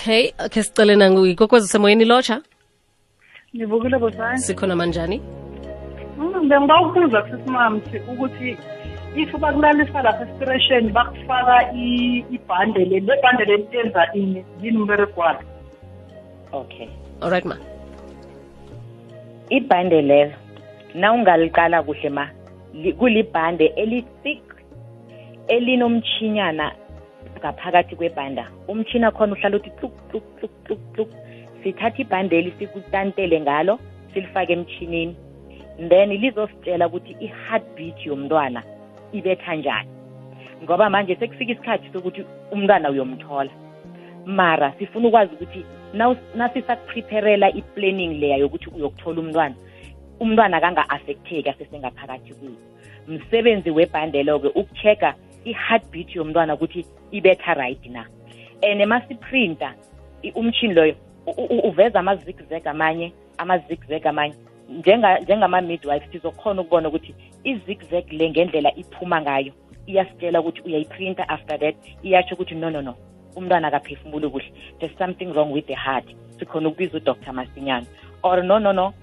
okay 0.07 0.33
okay 0.39 0.63
sicele 0.63 0.97
nanguyikokwezi 0.97 1.69
semoyeni 1.69 2.05
lotsha? 2.05 2.43
Ngivukile 3.57 3.99
bosani 3.99 4.39
sikhona 4.39 4.77
manjani? 4.77 5.21
Bengiba 6.49 6.81
ukubuza 6.83 7.23
kusesimamthi 7.23 7.97
ukuthi 8.11 8.51
if 9.17 9.31
bakulalisa 9.43 10.03
lapha 10.03 10.25
estiresheni 10.29 10.89
bakufaka 10.93 11.73
i- 11.75 12.25
ibhande 12.37 12.79
leli 12.85 13.01
lebhande 13.07 13.45
leli 13.45 13.67
lenza 13.73 14.03
ini 14.15 14.45
yini 14.63 14.79
umbereko 14.79 15.21
walo 15.21 15.41
okay 16.53 16.89
alright 17.23 17.45
ma. 17.45 17.57
Ibhande 19.51 20.03
lelo 20.03 20.33
na 20.95 21.13
ungaliqala 21.13 21.83
kuhle 21.83 22.09
ma 22.11 22.25
li- 22.75 22.93
kulibhande 22.93 23.67
eli-thick 23.77 24.43
elinomtshinyana 25.49 26.73
ngaphakathi 27.39 27.97
kwebhanda. 27.97 28.45
Umtshina 28.69 29.11
khona 29.11 29.33
uhlala 29.33 29.57
uthi 29.57 29.71
tluk 29.79 29.93
tluk 30.11 30.25
tluk 30.39 30.51
tluk 30.65 30.81
tluk. 30.95 31.09
Sithatha 31.63 32.03
ibhandeli 32.03 32.51
sikutantele 32.59 33.41
ngalo 33.41 33.79
silifake 34.13 34.53
emtshinini 34.53 35.17
then 35.79 36.11
lizositshela 36.11 36.87
ukuthi 36.87 37.17
i-heartbeat 37.21 38.07
yomntwana 38.07 38.63
ibetha 39.13 39.55
njani. 39.55 39.91
Ngoba 40.63 40.91
manje 40.91 41.17
sekufika 41.17 41.53
isikhathi 41.53 41.91
sokuthi 41.93 42.25
umntwana 42.53 42.91
uyomthola. 42.91 43.51
Mara 44.27 44.73
sifuna 44.79 45.09
ukwazi 45.09 45.35
ukuthi 45.35 45.65
nawu- 45.95 46.17
nasisakuprepherela 46.35 47.51
i-planning 47.51 48.21
leya 48.21 48.37
yokuthi 48.37 48.71
uyokuthola 48.71 49.21
umntwana 49.21 49.55
umntwana 50.21 50.61
kanga-affecteki 50.61 51.49
asesengaphakathi 51.49 52.35
kuyo 52.35 52.57
msebenzi 53.09 53.71
webhandelo-ke 53.71 54.49
ukuchecka 54.49 55.15
i-heartbeat 55.45 56.17
yomntwana 56.17 56.55
ukuthi 56.55 56.87
ibetha 57.11 57.55
right 57.55 57.87
na. 57.87 58.07
And 58.63 58.81
masiprinta 58.87 59.75
i- 60.23 60.33
umtshini 60.33 60.75
loyo 60.75 60.95
u- 61.27 61.47
u- 61.55 61.69
uveza 61.69 62.01
ama-zigzag 62.01 62.67
amanye 62.67 63.13
ama-zigzag 63.39 64.07
amanye 64.07 64.35
Njenga- 64.35 64.56
njengama-midwife 64.69 66.09
sizokhona 66.13 66.61
ukubona 66.61 66.89
ukuthi 66.89 67.15
i-zigzag 67.45 68.13
le 68.13 68.31
ngendlela 68.31 68.77
iphuma 68.77 69.21
ngayo 69.21 69.53
iyasitshela 69.87 70.41
ukuthi 70.41 70.61
uyayiprinta 70.61 71.29
after 71.29 71.59
that 71.61 71.77
iyatsho 72.03 72.35
ukuthi 72.35 72.55
no 72.55 72.71
no 72.71 72.83
no 72.83 72.95
umntwana 73.37 73.69
akaphefumuli 73.69 74.29
kuhle. 74.31 74.53
There's 74.81 74.99
something 74.99 75.27
wrong 75.33 75.53
with 75.53 75.67
the 75.67 75.75
heart. 75.75 76.05
Sikhona 76.39 76.69
ukubiza 76.69 76.97
udr 76.99 77.33
masinyane. 77.33 77.87
Or 78.23 78.43
no 78.43 78.59
no 78.59 78.73
no 78.73 78.95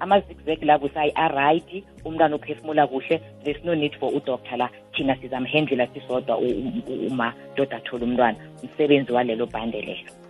ama-zigzag 0.00 0.62
la 0.64 0.78
kusayi 0.78 1.12
aright 1.14 1.84
umntwana 2.04 2.36
uphefumula 2.36 2.86
kuhle 2.86 3.20
there's 3.44 3.64
no 3.64 3.74
need 3.74 3.94
for 4.00 4.10
udoctor 4.12 4.58
la. 4.58 4.68
Thina 4.92 5.16
sizamhendlela 5.16 5.86
sisodwa 5.86 6.38
u- 6.38 6.42
u- 6.44 6.82
u- 6.92 7.06
umadoda 7.06 7.76
athole 7.76 8.04
umntwana. 8.04 8.36
Umsebenzi 8.62 9.12
walelo 9.12 9.46
bhande 9.46 9.80
lelo 9.80 10.21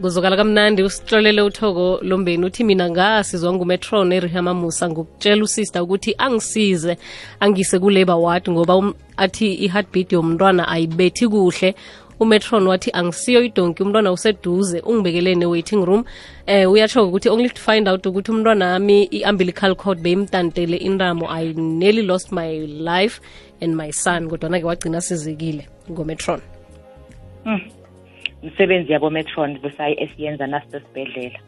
kuzokala 0.00 0.36
kamnandi 0.36 0.82
usihlolele 0.82 1.42
uthoko 1.42 1.98
lombeni 2.02 2.44
uthi 2.44 2.64
mina 2.64 2.90
ngasizwa 2.90 3.52
ngumetron 3.52 4.12
erihamamusa 4.12 4.90
ngokutshela 4.90 5.44
usista 5.44 5.82
ukuthi 5.82 6.14
angisize 6.18 6.96
angise 7.40 7.78
kulabor 7.78 8.16
ward 8.16 8.50
ngoba 8.50 8.76
um, 8.76 8.94
athi 9.16 9.54
i-heartbeat 9.54 10.12
yomntwana 10.12 10.68
ayibethi 10.68 11.28
kuhle. 11.28 11.74
Umetron 12.20 12.66
wathi 12.66 12.90
angisiyo 12.92 13.44
idonki 13.44 13.82
umntwana 13.82 14.12
useduze 14.12 14.80
ungibekelene 14.80 15.46
waiting 15.46 15.84
room. 15.84 16.04
Eh 16.46 16.70
uyatsho 16.70 17.08
ukuthi 17.08 17.28
only 17.28 17.48
to 17.48 17.60
find 17.60 17.88
out 17.88 18.06
ukuthi 18.06 18.30
umntwana 18.30 18.66
wami 18.66 19.04
i-umbilical 19.04 19.74
cord 19.74 19.98
beyimtantele 19.98 20.76
intamo 20.76 21.26
i 21.30 21.52
nearly 21.54 22.02
lost 22.02 22.32
my 22.32 22.66
life 22.66 23.20
and 23.60 23.76
my 23.76 23.92
son 23.92 24.28
kodwana-ke 24.28 24.66
wagcina 24.66 25.00
sizekile 25.00 25.68
ngometron 25.90 26.40
umsebenzi 28.44 28.92
yabo 28.92 29.10
metron 29.10 29.58
busayi 29.58 29.94
esiyenza 30.04 30.46
nasisesibhedlela 30.46 31.38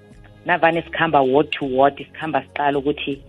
navane 0.46 0.82
sikhamba 0.82 1.20
ward 1.20 1.50
to 1.50 1.64
ward 1.76 1.96
sikhamba 1.98 2.42
siqala 2.42 2.78
ukuthi 2.78 3.20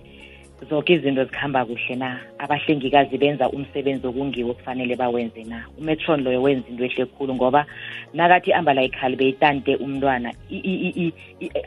zonke 0.70 0.94
izinto 0.94 1.26
zikhamba 1.26 1.66
kuhle 1.66 1.96
na? 1.96 2.20
Abahlengikazi 2.40 3.18
benza 3.18 3.50
umsebenzi 3.50 4.08
okungiwo 4.08 4.54
kufanele 4.54 4.96
bawenze 4.96 5.44
na? 5.44 5.64
Umetron 5.78 6.24
loyo 6.24 6.42
wenza 6.42 6.70
into 6.70 6.84
ehle 6.86 7.06
khulu 7.06 7.36
ngoba 7.36 7.66
nakathi 8.14 8.54
ambala 8.54 8.84
ikhali 8.84 9.16
beyitante 9.16 9.76
umntwana 9.76 10.34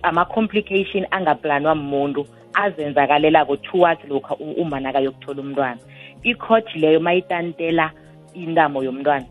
ama-complication 0.03 1.07
angaplanwa 1.11 1.75
muntu 1.75 2.27
azenzakalelako 2.55 3.57
towards 3.57 4.05
lokhu 4.09 4.35
uma 4.35 4.81
nakayokuthola 4.81 5.41
umntwana. 5.43 5.81
Ikhoti 6.23 6.79
leyo 6.79 7.01
mayitantela 7.01 7.93
intamo 8.35 8.83
yomntwana. 8.83 9.27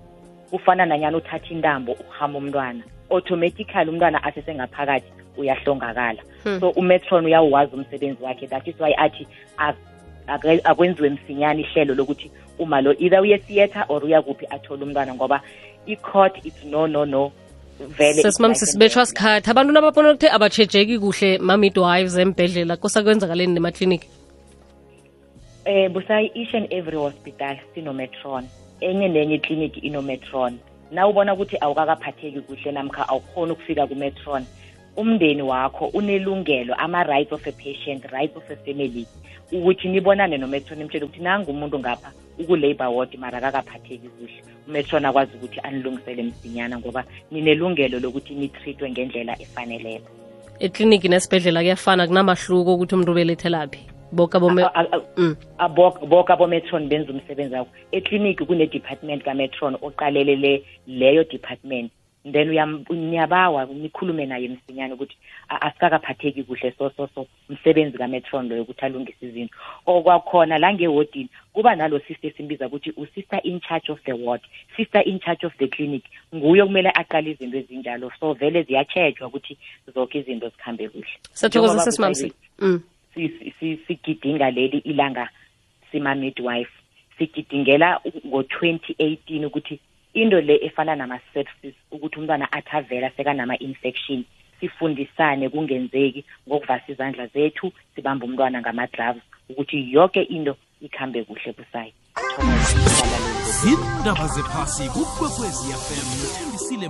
Kufana 0.52 0.86
nanyana 0.86 1.18
uthatha 1.18 1.50
intambo 1.50 1.92
uhama 1.92 2.38
umntwana 2.38 2.84
automatically 3.10 3.90
umntwana 3.90 4.24
asesengaphakathi 4.24 5.12
uyahlongakala. 5.38 6.22
Hmm. 6.44 6.60
so 6.60 6.70
umetron 6.70 7.26
uyawuwazi 7.26 7.76
umsebenzi 7.76 8.24
wakhe 8.24 8.48
that 8.48 8.68
is 8.68 8.76
why 8.80 8.94
athi 8.98 9.28
akwenziwe 10.64 11.10
msinyane 11.10 11.62
ihlelo 11.62 11.96
lokuthi 11.96 12.32
uma 12.60 12.82
lo 12.82 12.94
either 13.00 13.22
uye 13.22 13.38
theatre 13.38 13.84
or 13.90 14.04
uyakuphi 14.06 14.46
athole 14.50 14.84
umntwana 14.84 15.16
ngoba 15.16 15.42
i-court 15.86 16.46
it's 16.46 16.64
no 16.64 16.88
no 16.88 17.06
no 17.06 17.32
vele 17.80 18.32
sisibethwa 18.54 19.06
sikhathi. 19.06 19.50
Abantu 19.50 19.74
nababona 19.74 20.10
ukuthi 20.10 20.28
abatshejeki 20.28 21.00
kuhle 21.00 21.38
ma-midwives 21.38 22.18
embhedlela 22.18 22.78
kusakwenzakaleni 22.78 23.54
nemakliniki 23.54 24.08
um 25.66 25.94
busayi 25.94 26.32
each 26.36 26.54
and 26.54 26.68
every 26.74 26.98
hospital 26.98 27.56
sinometron 27.74 28.44
enye 28.82 29.08
nenye 29.08 29.36
ikliniki 29.36 29.80
inometron. 29.80 30.58
Na 30.92 31.08
ubona 31.08 31.34
ukuthi 31.34 31.58
awukakaphatheki 31.62 32.42
kuhle 32.42 32.72
namkha 32.72 33.10
awukhoni 33.10 33.52
ukufika 33.52 33.88
kumetron 33.88 34.46
umndeni 34.98 35.42
wakho 35.42 35.86
unelungelo 35.86 36.74
ama-rights 36.76 37.32
of 37.32 37.48
a 37.48 37.52
patient 37.52 38.06
rights 38.12 38.38
of 38.38 38.50
a 38.52 38.56
family 38.56 39.06
ukuthi 39.52 39.88
nibonane 39.88 40.38
nometron 40.38 40.82
imtshele 40.82 41.06
ukuthi 41.06 41.24
nangu 41.24 41.52
umuntu 41.52 41.80
ngapha 41.80 42.12
uku-labor 42.40 42.88
ward 42.88 43.18
mara 43.18 43.38
akakaphatheki 43.38 44.10
kuhle. 44.10 44.44
Umetron 44.68 45.06
akwazi 45.06 45.32
ukuthi 45.36 45.60
anilungisele 45.60 46.24
msinyana 46.24 46.80
ngoba 46.80 47.04
ninelungelo 47.32 48.00
lokuthi 48.00 48.34
nitreatwe 48.34 48.92
ngendlela 48.92 49.42
efaneleyo 49.42 50.02
ekliniki 50.60 51.08
nesibhedlela 51.10 51.62
kuyafana 51.62 52.08
kunamahluko 52.08 52.74
ukuthi 52.74 52.96
umuntu 52.96 53.12
ubelethelaphi 53.12 53.99
boke 54.12 54.36
abome 54.38 54.64
A- 54.64 54.72
a- 54.76 54.92
a- 54.98 55.02
Mm. 55.18 55.36
abo- 55.58 56.06
boke 56.08 56.34
abometron 56.34 56.88
benza 56.90 57.12
umsebenzi 57.14 57.56
wakho. 57.56 57.72
Ekliniki 57.92 58.46
kune-department 58.46 59.24
kametron 59.24 59.76
oqalelele 59.82 60.64
leyo 60.88 61.24
department. 61.24 61.92
Then 62.32 62.50
uyam- 62.50 62.84
niyabawa 62.94 63.66
nikhulume 63.66 64.26
naye 64.26 64.48
msinyane 64.48 64.94
ukuthi 64.94 65.16
a- 65.50 65.62
asikakaphatheki 65.62 66.44
kuhle 66.44 66.74
so 66.78 66.90
so 66.98 67.08
so 67.16 67.26
umsebenzi 67.50 67.98
kametron 67.98 68.50
loyo 68.50 68.62
ukuthi 68.64 68.86
alungise 68.86 69.26
izinto. 69.26 69.56
Okwakhona 69.86 70.58
la 70.58 70.74
ngewodini 70.74 71.30
kuba 71.54 71.76
nalo 71.76 72.00
sister 72.00 72.30
esimbiza 72.30 72.68
ukuthi 72.68 72.92
u-sister 72.98 73.40
in 73.44 73.60
charge 73.62 73.92
of 73.92 74.00
the 74.04 74.14
ward 74.14 74.42
sister 74.78 75.02
in 75.08 75.20
charge 75.20 75.46
of 75.48 75.54
the 75.58 75.68
clinic. 75.68 76.04
Nguye 76.36 76.62
okumele 76.62 76.90
aqale 76.94 77.32
izinto 77.32 77.58
ezinjalo 77.58 78.12
so 78.20 78.34
vele 78.34 78.64
ziyatshejwa 78.64 79.28
ukuthi 79.28 79.58
zonke 79.96 80.20
izinto 80.20 80.50
zikhambe 80.50 80.90
kuhle. 80.90 81.08
Siyathokoza 81.34 81.74
Njengoba 81.74 81.84
sesimamsi 81.84 82.26
kusayi- 82.28 82.34
mm. 82.60 82.82
Si- 83.14 83.54
si- 83.60 83.80
sigidinga 83.88 84.52
leli 84.52 84.78
ilanga 84.78 85.30
sima-midwife. 85.92 86.72
Sigidingela 87.18 88.00
ngo-2018 88.28 89.46
ukuthi 89.46 89.80
into 90.14 90.42
le 90.42 90.56
efana 90.66 90.96
nama-sepsis 90.96 91.76
ukuthi 91.92 92.20
umntwana 92.20 92.52
athi 92.52 92.70
avela 92.78 93.10
sekanama-infection 93.18 94.24
sifundisane 94.60 95.50
kungenzeki 95.50 96.26
ngokuvasa 96.48 96.92
izandla 96.92 97.28
zethu 97.28 97.72
sibambe 97.96 98.26
umntwana 98.26 98.62
ngama-gloves 98.62 99.22
ukuthi 99.50 99.92
yonke 99.94 100.22
into 100.22 100.56
ikhambe 100.82 101.24
kuhle 101.24 101.54
busayi 101.58 101.94
zindaba 103.60 104.28
zephasi 104.28 104.90
kukwekwezi 104.90 105.74
fm 105.74 106.08
uthembisile 106.26 106.90